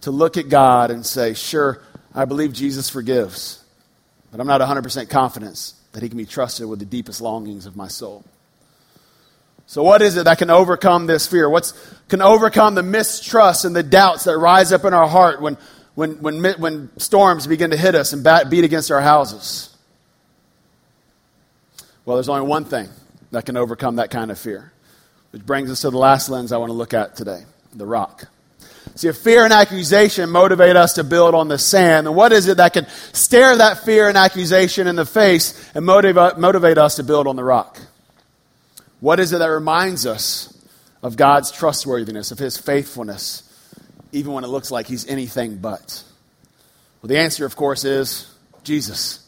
to 0.00 0.10
look 0.10 0.36
at 0.36 0.48
God 0.48 0.90
and 0.90 1.06
say, 1.06 1.34
Sure, 1.34 1.80
I 2.12 2.24
believe 2.24 2.52
Jesus 2.52 2.90
forgives, 2.90 3.62
but 4.32 4.40
I'm 4.40 4.48
not 4.48 4.60
100% 4.60 5.08
confident 5.08 5.72
that 5.92 6.02
He 6.02 6.08
can 6.08 6.18
be 6.18 6.26
trusted 6.26 6.66
with 6.66 6.80
the 6.80 6.84
deepest 6.84 7.20
longings 7.20 7.64
of 7.66 7.76
my 7.76 7.86
soul. 7.86 8.24
So, 9.66 9.84
what 9.84 10.02
is 10.02 10.16
it 10.16 10.24
that 10.24 10.38
can 10.38 10.50
overcome 10.50 11.06
this 11.06 11.28
fear? 11.28 11.48
What 11.48 11.72
can 12.08 12.20
overcome 12.20 12.74
the 12.74 12.82
mistrust 12.82 13.64
and 13.64 13.76
the 13.76 13.84
doubts 13.84 14.24
that 14.24 14.36
rise 14.36 14.72
up 14.72 14.84
in 14.84 14.94
our 14.94 15.06
heart 15.06 15.40
when, 15.40 15.56
when, 15.94 16.20
when, 16.22 16.42
when 16.42 16.98
storms 16.98 17.46
begin 17.46 17.70
to 17.70 17.76
hit 17.76 17.94
us 17.94 18.12
and 18.12 18.24
bat, 18.24 18.50
beat 18.50 18.64
against 18.64 18.90
our 18.90 19.00
houses? 19.00 19.71
Well, 22.04 22.16
there's 22.16 22.28
only 22.28 22.46
one 22.46 22.64
thing 22.64 22.88
that 23.30 23.46
can 23.46 23.56
overcome 23.56 23.96
that 23.96 24.10
kind 24.10 24.30
of 24.30 24.38
fear, 24.38 24.72
which 25.30 25.44
brings 25.44 25.70
us 25.70 25.82
to 25.82 25.90
the 25.90 25.98
last 25.98 26.28
lens 26.28 26.52
I 26.52 26.56
want 26.58 26.70
to 26.70 26.74
look 26.74 26.94
at 26.94 27.16
today 27.16 27.44
the 27.74 27.86
rock. 27.86 28.24
See, 28.96 29.08
if 29.08 29.16
fear 29.16 29.44
and 29.44 29.52
accusation 29.52 30.28
motivate 30.28 30.76
us 30.76 30.94
to 30.94 31.04
build 31.04 31.34
on 31.34 31.48
the 31.48 31.56
sand, 31.56 32.06
then 32.06 32.14
what 32.14 32.32
is 32.32 32.48
it 32.48 32.58
that 32.58 32.72
can 32.74 32.86
stare 33.12 33.56
that 33.56 33.84
fear 33.84 34.08
and 34.08 34.18
accusation 34.18 34.86
in 34.86 34.96
the 34.96 35.06
face 35.06 35.70
and 35.74 35.86
motivate, 35.86 36.36
motivate 36.36 36.76
us 36.76 36.96
to 36.96 37.04
build 37.04 37.26
on 37.26 37.36
the 37.36 37.44
rock? 37.44 37.78
What 39.00 39.18
is 39.18 39.32
it 39.32 39.38
that 39.38 39.46
reminds 39.46 40.04
us 40.04 40.52
of 41.02 41.16
God's 41.16 41.50
trustworthiness, 41.50 42.32
of 42.32 42.38
His 42.38 42.58
faithfulness, 42.58 43.48
even 44.12 44.32
when 44.32 44.44
it 44.44 44.48
looks 44.48 44.70
like 44.70 44.86
He's 44.86 45.06
anything 45.06 45.56
but? 45.56 46.02
Well, 47.00 47.08
the 47.08 47.18
answer, 47.18 47.46
of 47.46 47.56
course, 47.56 47.84
is 47.84 48.28
Jesus. 48.64 49.21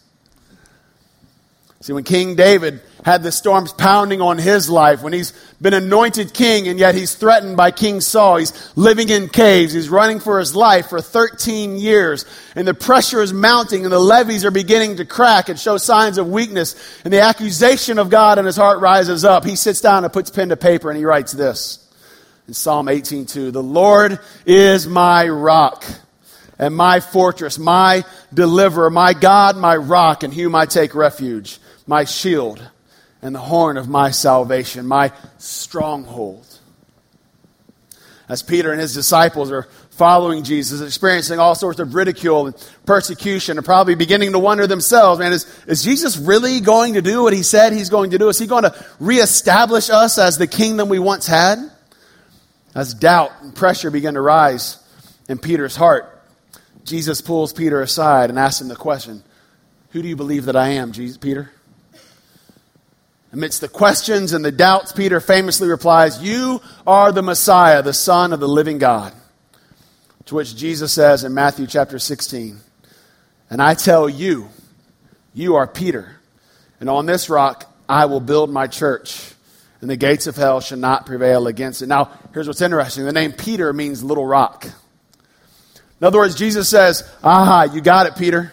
See, 1.85 1.93
when 1.93 2.05
King 2.05 2.35
David 2.35 2.81
had 3.05 3.23
the 3.23 3.31
storms 3.31 3.71
pounding 3.71 4.23
on 4.23 4.39
his 4.39 4.71
life, 4.71 5.03
when 5.03 5.13
he's 5.13 5.35
been 5.61 5.75
anointed 5.75 6.33
king 6.33 6.67
and 6.67 6.79
yet 6.79 6.95
he's 6.95 7.15
threatened 7.15 7.59
by 7.59 7.73
King 7.73 8.01
Saul, 8.01 8.39
he's 8.39 8.73
living 8.75 9.11
in 9.11 9.29
caves, 9.29 9.75
he's 9.75 9.91
running 9.91 10.19
for 10.19 10.39
his 10.39 10.57
life 10.57 10.89
for 10.89 11.03
13 11.03 11.77
years, 11.77 12.25
and 12.57 12.67
the 12.67 12.73
pressure 12.73 13.21
is 13.21 13.35
mounting 13.35 13.85
and 13.85 13.93
the 13.93 13.99
levees 13.99 14.47
are 14.47 14.51
beginning 14.51 14.97
to 14.97 15.05
crack 15.05 15.51
and 15.51 15.61
show 15.61 15.77
signs 15.77 16.17
of 16.17 16.27
weakness, 16.27 16.75
and 17.05 17.13
the 17.13 17.21
accusation 17.21 17.99
of 17.99 18.09
God 18.09 18.39
in 18.39 18.47
his 18.47 18.57
heart 18.57 18.81
rises 18.81 19.23
up. 19.23 19.45
He 19.45 19.55
sits 19.55 19.83
down 19.83 20.05
and 20.05 20.11
puts 20.11 20.31
pen 20.31 20.49
to 20.49 20.57
paper 20.57 20.89
and 20.89 20.97
he 20.97 21.05
writes 21.05 21.33
this 21.33 21.87
in 22.49 22.55
Psalm 22.55 22.89
18:2, 22.89 23.51
"The 23.51 23.63
Lord 23.63 24.21
is 24.47 24.87
my 24.87 25.29
rock." 25.29 25.85
And 26.59 26.75
my 26.75 27.01
fortress, 27.01 27.59
my 27.59 28.05
deliverer, 28.33 28.89
my 28.89 29.13
God, 29.13 29.59
my 29.59 29.77
rock, 29.77 30.25
in 30.25 30.33
whom 30.33 30.55
I 30.55 30.65
take 30.65 30.95
refuge 30.95 31.61
my 31.87 32.05
shield 32.05 32.71
and 33.23 33.35
the 33.35 33.41
horn 33.41 33.77
of 33.77 33.89
my 33.89 34.11
salvation, 34.11 34.87
my 34.87 35.13
stronghold. 35.39 36.47
As 38.29 38.43
Peter 38.43 38.73
and 38.73 38.81
his 38.81 38.95
disciples 38.95 39.51
are 39.51 39.69
following 39.91 40.45
Jesus, 40.45 40.81
experiencing 40.81 41.39
all 41.39 41.55
sorts 41.55 41.79
of 41.79 41.95
ridicule 41.95 42.47
and 42.47 42.71
persecution, 42.85 43.59
and 43.59 43.65
probably 43.65 43.95
beginning 43.95 44.33
to 44.33 44.39
wonder 44.39 44.67
themselves, 44.67 45.21
man, 45.21 45.33
is, 45.33 45.47
is 45.67 45.83
Jesus 45.83 46.17
really 46.17 46.61
going 46.61 46.95
to 46.95 47.03
do 47.03 47.23
what 47.23 47.33
he 47.33 47.43
said 47.43 47.73
he's 47.73 47.91
going 47.91 48.11
to 48.11 48.19
do? 48.19 48.29
Is 48.29 48.39
he 48.39 48.47
going 48.47 48.65
to 48.65 48.87
reestablish 48.99 49.91
us 49.91 50.19
as 50.19 50.37
the 50.37 50.47
kingdom 50.47 50.89
we 50.89 50.99
once 50.99 51.27
had? 51.27 51.59
As 52.75 52.93
doubt 52.93 53.31
and 53.43 53.55
pressure 53.55 53.91
begin 53.91 54.15
to 54.15 54.21
rise 54.21 54.83
in 55.29 55.39
Peter's 55.39 55.77
heart, 55.77 56.11
Jesus 56.85 57.21
pulls 57.21 57.53
Peter 57.53 57.81
aside 57.81 58.31
and 58.31 58.39
asks 58.39 58.61
him 58.61 58.69
the 58.69 58.77
question 58.77 59.23
Who 59.91 60.03
do 60.03 60.09
you 60.09 60.17
believe 60.17 60.47
that 60.47 60.57
I 60.57 60.71
am, 60.71 60.93
Jesus, 60.93 61.17
Peter? 61.17 61.53
Amidst 63.35 63.63
the 63.63 63.69
questions 63.69 64.33
and 64.33 64.45
the 64.45 64.53
doubts, 64.53 64.93
Peter 64.93 65.19
famously 65.19 65.67
replies, 65.67 66.23
You 66.23 66.63
are 66.87 67.11
the 67.11 67.21
Messiah, 67.21 67.83
the 67.83 67.93
Son 67.93 68.33
of 68.33 68.39
the 68.39 68.47
living 68.47 68.79
God. 68.79 69.13
To 70.27 70.37
which 70.37 70.55
Jesus 70.55 70.93
says 70.93 71.25
in 71.25 71.35
Matthew 71.35 71.67
chapter 71.67 71.99
16, 71.99 72.61
And 73.51 73.61
I 73.61 73.75
tell 73.75 74.09
you, 74.09 74.51
you 75.35 75.57
are 75.57 75.67
Peter, 75.67 76.21
and 76.79 76.89
on 76.89 77.07
this 77.07 77.29
rock 77.29 77.69
I 77.89 78.05
will 78.05 78.21
build 78.21 78.51
my 78.51 78.69
church, 78.69 79.33
and 79.81 79.91
the 79.91 79.97
gates 79.97 80.29
of 80.29 80.37
hell 80.37 80.61
shall 80.61 80.79
not 80.79 81.05
prevail 81.05 81.49
against 81.49 81.83
it. 81.83 81.89
Now, 81.89 82.13
here's 82.33 82.47
what's 82.47 82.63
interesting 82.63 83.05
the 83.05 83.13
name 83.13 83.33
Peter 83.33 83.73
means 83.73 84.05
little 84.05 84.27
rock. 84.27 84.65
In 84.65 86.07
other 86.07 86.19
words, 86.19 86.37
Jesus 86.37 86.69
says, 86.69 87.03
Aha, 87.25 87.65
you 87.75 87.81
got 87.81 88.07
it, 88.07 88.15
Peter. 88.15 88.53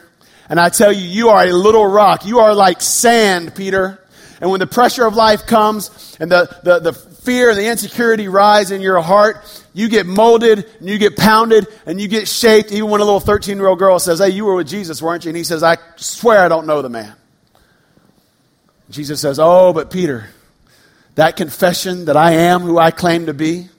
And 0.50 0.60
I 0.60 0.70
tell 0.70 0.92
you, 0.92 1.08
you 1.08 1.30
are 1.30 1.46
a 1.46 1.54
little 1.54 1.86
rock. 1.86 2.26
You 2.26 2.40
are 2.40 2.56
like 2.56 2.82
sand, 2.82 3.54
Peter. 3.54 4.01
And 4.42 4.50
when 4.50 4.60
the 4.60 4.68
pressure 4.68 5.06
of 5.06 5.14
life 5.14 5.46
comes 5.46 6.18
and 6.20 6.32
the, 6.32 6.50
the, 6.64 6.80
the 6.80 6.94
fear 6.94 7.52
and 7.52 7.60
the 7.60 7.68
insecurity 7.68 8.28
rise 8.28 8.72
in 8.72 8.82
your 8.82 9.00
heart, 9.00 9.64
you 9.72 9.88
get 9.88 10.08
molded 10.08 10.66
and 10.80 10.90
you 10.90 10.98
get 10.98 11.16
pounded 11.16 11.68
and 11.86 12.02
you 12.02 12.08
get 12.08 12.28
shaped. 12.28 12.72
Even 12.72 12.90
when 12.90 13.02
a 13.02 13.06
little 13.06 13.20
13 13.20 13.58
year 13.58 13.68
old 13.68 13.78
girl 13.78 14.00
says, 14.00 14.18
Hey, 14.18 14.30
you 14.30 14.46
were 14.46 14.56
with 14.56 14.68
Jesus, 14.68 15.00
weren't 15.00 15.26
you? 15.26 15.30
And 15.30 15.38
he 15.38 15.44
says, 15.44 15.62
I 15.62 15.78
swear 15.96 16.40
I 16.40 16.48
don't 16.48 16.66
know 16.66 16.82
the 16.82 16.90
man. 16.90 17.16
Jesus 18.90 19.22
says, 19.22 19.38
Oh, 19.40 19.74
but 19.74 19.92
Peter, 19.92 20.28
that 21.16 21.36
confession 21.36 22.06
that 22.06 22.18
I 22.18 22.32
am 22.32 22.62
who 22.62 22.80
I 22.80 22.90
claim 22.90 23.28
to 23.28 23.36
be, 23.36 23.70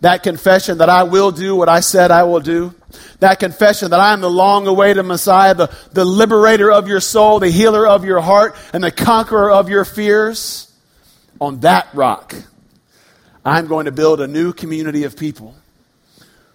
that 0.00 0.24
confession 0.24 0.78
that 0.78 0.88
I 0.88 1.04
will 1.04 1.30
do 1.30 1.54
what 1.54 1.68
I 1.68 1.80
said 1.80 2.10
I 2.10 2.24
will 2.24 2.40
do, 2.40 2.74
that 3.20 3.40
confession 3.40 3.90
that 3.90 4.00
I 4.00 4.12
am 4.12 4.20
the 4.20 4.30
long 4.30 4.66
awaited 4.66 5.04
Messiah, 5.04 5.54
the, 5.54 5.74
the 5.92 6.04
liberator 6.04 6.70
of 6.70 6.88
your 6.88 7.00
soul, 7.00 7.40
the 7.40 7.50
healer 7.50 7.86
of 7.86 8.04
your 8.04 8.20
heart, 8.20 8.56
and 8.72 8.82
the 8.82 8.90
conqueror 8.90 9.50
of 9.50 9.68
your 9.68 9.84
fears, 9.84 10.66
on 11.40 11.60
that 11.60 11.88
rock, 11.94 12.34
I'm 13.44 13.66
going 13.66 13.86
to 13.86 13.92
build 13.92 14.20
a 14.20 14.26
new 14.26 14.52
community 14.52 15.04
of 15.04 15.16
people 15.16 15.54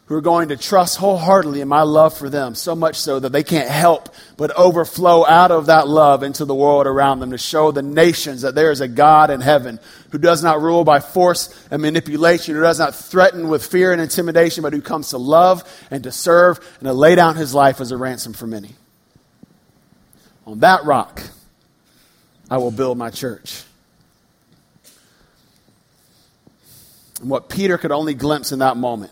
who 0.05 0.15
are 0.15 0.21
going 0.21 0.49
to 0.49 0.57
trust 0.57 0.97
wholeheartedly 0.97 1.61
in 1.61 1.67
my 1.67 1.81
love 1.81 2.15
for 2.15 2.29
them, 2.29 2.53
so 2.53 2.75
much 2.75 2.95
so 2.95 3.19
that 3.19 3.31
they 3.31 3.43
can't 3.43 3.69
help 3.69 4.13
but 4.37 4.51
overflow 4.55 5.25
out 5.25 5.49
of 5.49 5.65
that 5.65 5.87
love 5.87 6.21
into 6.21 6.45
the 6.45 6.53
world 6.53 6.85
around 6.85 7.19
them 7.19 7.31
to 7.31 7.37
show 7.39 7.71
the 7.71 7.81
nations 7.81 8.43
that 8.43 8.53
there 8.53 8.69
is 8.69 8.81
a 8.81 8.87
God 8.87 9.31
in 9.31 9.41
heaven 9.41 9.79
who 10.11 10.19
does 10.19 10.43
not 10.43 10.61
rule 10.61 10.83
by 10.83 10.99
force 10.99 11.49
and 11.71 11.81
manipulation, 11.81 12.53
who 12.53 12.61
does 12.61 12.77
not 12.77 12.93
threaten 12.93 13.47
with 13.49 13.65
fear 13.65 13.91
and 13.91 13.99
intimidation, 13.99 14.61
but 14.61 14.73
who 14.73 14.81
comes 14.81 15.09
to 15.09 15.17
love 15.17 15.63
and 15.89 16.03
to 16.03 16.11
serve 16.11 16.59
and 16.79 16.85
to 16.85 16.93
lay 16.93 17.15
down 17.15 17.35
his 17.35 17.55
life 17.55 17.81
as 17.81 17.91
a 17.91 17.97
ransom 17.97 18.33
for 18.33 18.45
many. 18.45 18.75
On 20.45 20.59
that 20.59 20.85
rock, 20.85 21.23
I 22.51 22.59
will 22.59 22.69
build 22.69 22.99
my 22.99 23.09
church. 23.09 23.63
And 27.21 27.29
what 27.31 27.49
Peter 27.49 27.79
could 27.79 27.91
only 27.91 28.13
glimpse 28.13 28.51
in 28.51 28.59
that 28.59 28.77
moment 28.77 29.11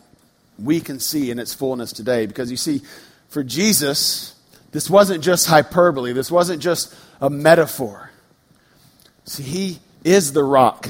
we 0.59 0.79
can 0.79 0.99
see 0.99 1.31
in 1.31 1.39
its 1.39 1.53
fullness 1.53 1.93
today. 1.93 2.25
Because 2.25 2.51
you 2.51 2.57
see, 2.57 2.81
for 3.29 3.43
Jesus, 3.43 4.35
this 4.71 4.89
wasn't 4.89 5.23
just 5.23 5.47
hyperbole, 5.47 6.13
this 6.13 6.31
wasn't 6.31 6.61
just 6.61 6.95
a 7.21 7.29
metaphor. 7.29 8.11
See, 9.25 9.43
he 9.43 9.79
is 10.03 10.33
the 10.33 10.43
rock 10.43 10.89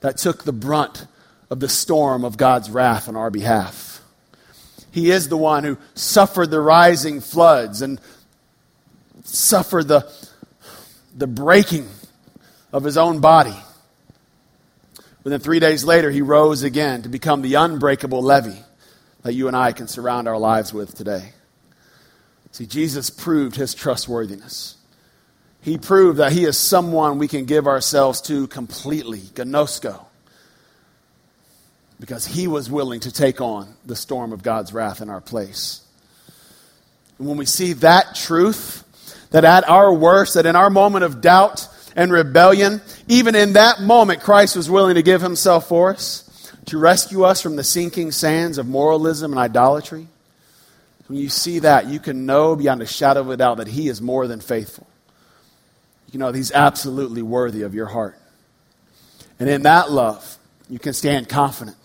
that 0.00 0.16
took 0.16 0.44
the 0.44 0.52
brunt 0.52 1.06
of 1.50 1.60
the 1.60 1.68
storm 1.68 2.24
of 2.24 2.36
God's 2.36 2.70
wrath 2.70 3.08
on 3.08 3.16
our 3.16 3.30
behalf. 3.30 4.00
He 4.90 5.10
is 5.10 5.28
the 5.28 5.36
one 5.36 5.64
who 5.64 5.76
suffered 5.94 6.50
the 6.50 6.60
rising 6.60 7.20
floods 7.20 7.82
and 7.82 8.00
suffered 9.24 9.88
the, 9.88 10.10
the 11.16 11.26
breaking 11.26 11.88
of 12.72 12.84
his 12.84 12.96
own 12.96 13.20
body. 13.20 13.56
But 15.22 15.30
then 15.30 15.40
three 15.40 15.58
days 15.58 15.84
later, 15.84 16.10
he 16.10 16.22
rose 16.22 16.62
again 16.62 17.02
to 17.02 17.08
become 17.08 17.42
the 17.42 17.54
unbreakable 17.54 18.22
levee 18.22 18.62
that 19.24 19.32
you 19.32 19.48
and 19.48 19.56
I 19.56 19.72
can 19.72 19.88
surround 19.88 20.28
our 20.28 20.38
lives 20.38 20.72
with 20.72 20.94
today. 20.94 21.32
See, 22.52 22.66
Jesus 22.66 23.10
proved 23.10 23.56
his 23.56 23.74
trustworthiness. 23.74 24.76
He 25.62 25.78
proved 25.78 26.18
that 26.18 26.32
he 26.32 26.44
is 26.44 26.58
someone 26.58 27.18
we 27.18 27.26
can 27.26 27.46
give 27.46 27.66
ourselves 27.66 28.20
to 28.22 28.46
completely, 28.46 29.20
gnosko, 29.20 30.04
because 31.98 32.26
he 32.26 32.46
was 32.46 32.70
willing 32.70 33.00
to 33.00 33.10
take 33.10 33.40
on 33.40 33.74
the 33.86 33.96
storm 33.96 34.32
of 34.32 34.42
God's 34.42 34.74
wrath 34.74 35.00
in 35.00 35.08
our 35.08 35.22
place. 35.22 35.80
And 37.18 37.26
when 37.26 37.38
we 37.38 37.46
see 37.46 37.72
that 37.74 38.14
truth, 38.14 38.84
that 39.30 39.44
at 39.44 39.66
our 39.68 39.92
worst, 39.92 40.34
that 40.34 40.44
in 40.44 40.54
our 40.54 40.68
moment 40.68 41.04
of 41.04 41.22
doubt 41.22 41.66
and 41.96 42.12
rebellion, 42.12 42.82
even 43.08 43.34
in 43.34 43.54
that 43.54 43.80
moment, 43.80 44.20
Christ 44.20 44.54
was 44.54 44.68
willing 44.68 44.96
to 44.96 45.02
give 45.02 45.22
himself 45.22 45.66
for 45.66 45.94
us 45.94 46.24
to 46.66 46.78
rescue 46.78 47.24
us 47.24 47.40
from 47.40 47.56
the 47.56 47.64
sinking 47.64 48.10
sands 48.10 48.58
of 48.58 48.66
moralism 48.66 49.32
and 49.32 49.38
idolatry. 49.38 50.06
When 51.06 51.18
you 51.18 51.28
see 51.28 51.60
that, 51.60 51.86
you 51.86 52.00
can 52.00 52.26
know 52.26 52.56
beyond 52.56 52.80
a 52.82 52.86
shadow 52.86 53.20
of 53.20 53.30
a 53.30 53.36
doubt 53.36 53.58
that 53.58 53.68
He 53.68 53.88
is 53.88 54.00
more 54.00 54.26
than 54.26 54.40
faithful. 54.40 54.86
You 56.10 56.18
know, 56.18 56.32
He's 56.32 56.52
absolutely 56.52 57.22
worthy 57.22 57.62
of 57.62 57.74
your 57.74 57.86
heart. 57.86 58.18
And 59.38 59.48
in 59.48 59.62
that 59.62 59.90
love, 59.90 60.38
you 60.70 60.78
can 60.78 60.94
stand 60.94 61.28
confident. 61.28 61.76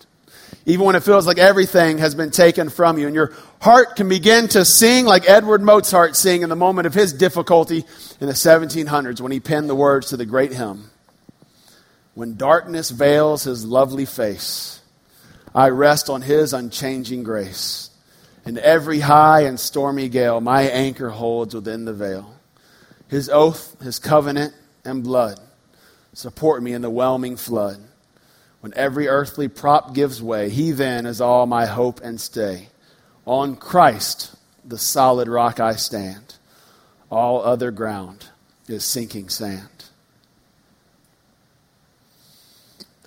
Even 0.66 0.86
when 0.86 0.96
it 0.96 1.02
feels 1.02 1.26
like 1.26 1.38
everything 1.38 1.98
has 1.98 2.14
been 2.14 2.30
taken 2.30 2.68
from 2.70 2.98
you, 2.98 3.06
and 3.06 3.14
your 3.14 3.32
heart 3.60 3.96
can 3.96 4.08
begin 4.08 4.48
to 4.48 4.64
sing 4.64 5.04
like 5.04 5.28
Edward 5.28 5.62
Mote 5.62 5.86
sang 5.86 6.42
in 6.42 6.48
the 6.48 6.56
moment 6.56 6.86
of 6.86 6.94
his 6.94 7.12
difficulty 7.12 7.84
in 8.20 8.26
the 8.26 8.32
1700s 8.32 9.20
when 9.20 9.32
he 9.32 9.40
penned 9.40 9.68
the 9.68 9.74
words 9.74 10.08
to 10.08 10.16
the 10.16 10.26
great 10.26 10.52
hymn 10.52 10.89
when 12.14 12.36
darkness 12.36 12.90
veils 12.90 13.44
his 13.44 13.64
lovely 13.64 14.04
face, 14.04 14.80
I 15.54 15.68
rest 15.68 16.10
on 16.10 16.22
his 16.22 16.52
unchanging 16.52 17.22
grace. 17.22 17.90
In 18.44 18.58
every 18.58 19.00
high 19.00 19.42
and 19.42 19.58
stormy 19.58 20.08
gale, 20.08 20.40
my 20.40 20.62
anchor 20.62 21.10
holds 21.10 21.54
within 21.54 21.84
the 21.84 21.92
veil. 21.92 22.34
His 23.08 23.28
oath, 23.28 23.80
his 23.80 23.98
covenant, 23.98 24.54
and 24.84 25.02
blood 25.02 25.38
support 26.12 26.62
me 26.62 26.72
in 26.72 26.82
the 26.82 26.90
whelming 26.90 27.36
flood. 27.36 27.78
When 28.60 28.74
every 28.74 29.08
earthly 29.08 29.48
prop 29.48 29.94
gives 29.94 30.22
way, 30.22 30.50
he 30.50 30.72
then 30.72 31.06
is 31.06 31.20
all 31.20 31.46
my 31.46 31.66
hope 31.66 32.00
and 32.02 32.20
stay. 32.20 32.68
On 33.24 33.56
Christ, 33.56 34.34
the 34.64 34.78
solid 34.78 35.28
rock 35.28 35.60
I 35.60 35.76
stand. 35.76 36.36
All 37.10 37.42
other 37.42 37.70
ground 37.70 38.26
is 38.68 38.84
sinking 38.84 39.28
sand. 39.28 39.68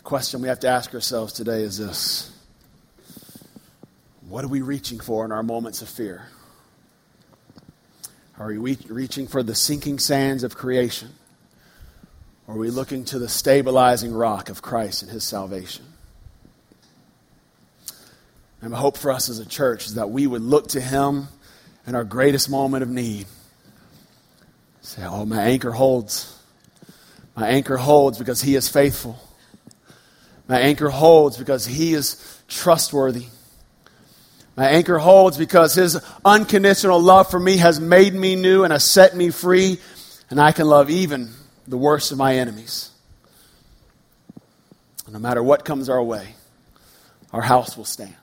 The 0.03 0.09
question 0.09 0.41
we 0.41 0.49
have 0.49 0.59
to 0.59 0.67
ask 0.67 0.93
ourselves 0.93 1.31
today 1.31 1.61
is 1.61 1.77
this 1.77 2.29
What 4.27 4.43
are 4.43 4.49
we 4.49 4.59
reaching 4.59 4.99
for 4.99 5.23
in 5.23 5.31
our 5.31 5.43
moments 5.43 5.81
of 5.81 5.87
fear? 5.87 6.27
Are 8.37 8.47
we 8.47 8.57
reaching 8.57 9.27
for 9.27 9.43
the 9.43 9.55
sinking 9.55 9.99
sands 9.99 10.43
of 10.43 10.57
creation? 10.57 11.07
Or 12.47 12.55
are 12.55 12.57
we 12.57 12.69
looking 12.69 13.05
to 13.05 13.19
the 13.19 13.29
stabilizing 13.29 14.13
rock 14.13 14.49
of 14.49 14.61
Christ 14.61 15.03
and 15.03 15.11
his 15.11 15.23
salvation? 15.23 15.85
And 18.61 18.71
my 18.71 18.77
hope 18.77 18.97
for 18.97 19.09
us 19.09 19.29
as 19.29 19.39
a 19.39 19.45
church 19.45 19.85
is 19.85 19.95
that 19.95 20.09
we 20.09 20.27
would 20.27 20.41
look 20.41 20.67
to 20.69 20.81
him 20.81 21.29
in 21.87 21.95
our 21.95 22.03
greatest 22.03 22.49
moment 22.49 22.83
of 22.83 22.89
need. 22.89 23.25
Say, 24.81 25.05
Oh, 25.05 25.23
my 25.23 25.43
anchor 25.43 25.71
holds. 25.71 26.37
My 27.37 27.47
anchor 27.47 27.77
holds 27.77 28.17
because 28.17 28.41
he 28.41 28.55
is 28.55 28.67
faithful. 28.67 29.17
My 30.47 30.59
anchor 30.59 30.89
holds 30.89 31.37
because 31.37 31.65
he 31.65 31.93
is 31.93 32.41
trustworthy. 32.47 33.27
My 34.55 34.67
anchor 34.67 34.99
holds 34.99 35.37
because 35.37 35.73
his 35.73 35.99
unconditional 36.23 36.99
love 36.99 37.29
for 37.31 37.39
me 37.39 37.57
has 37.57 37.79
made 37.79 38.13
me 38.13 38.35
new 38.35 38.63
and 38.63 38.71
has 38.71 38.83
set 38.83 39.15
me 39.15 39.31
free, 39.31 39.79
and 40.29 40.39
I 40.39 40.51
can 40.51 40.67
love 40.67 40.89
even 40.89 41.31
the 41.67 41.77
worst 41.77 42.11
of 42.11 42.17
my 42.17 42.35
enemies. 42.35 42.91
No 45.09 45.19
matter 45.19 45.43
what 45.43 45.63
comes 45.63 45.89
our 45.89 46.01
way, 46.01 46.35
our 47.31 47.41
house 47.41 47.77
will 47.77 47.85
stand. 47.85 48.15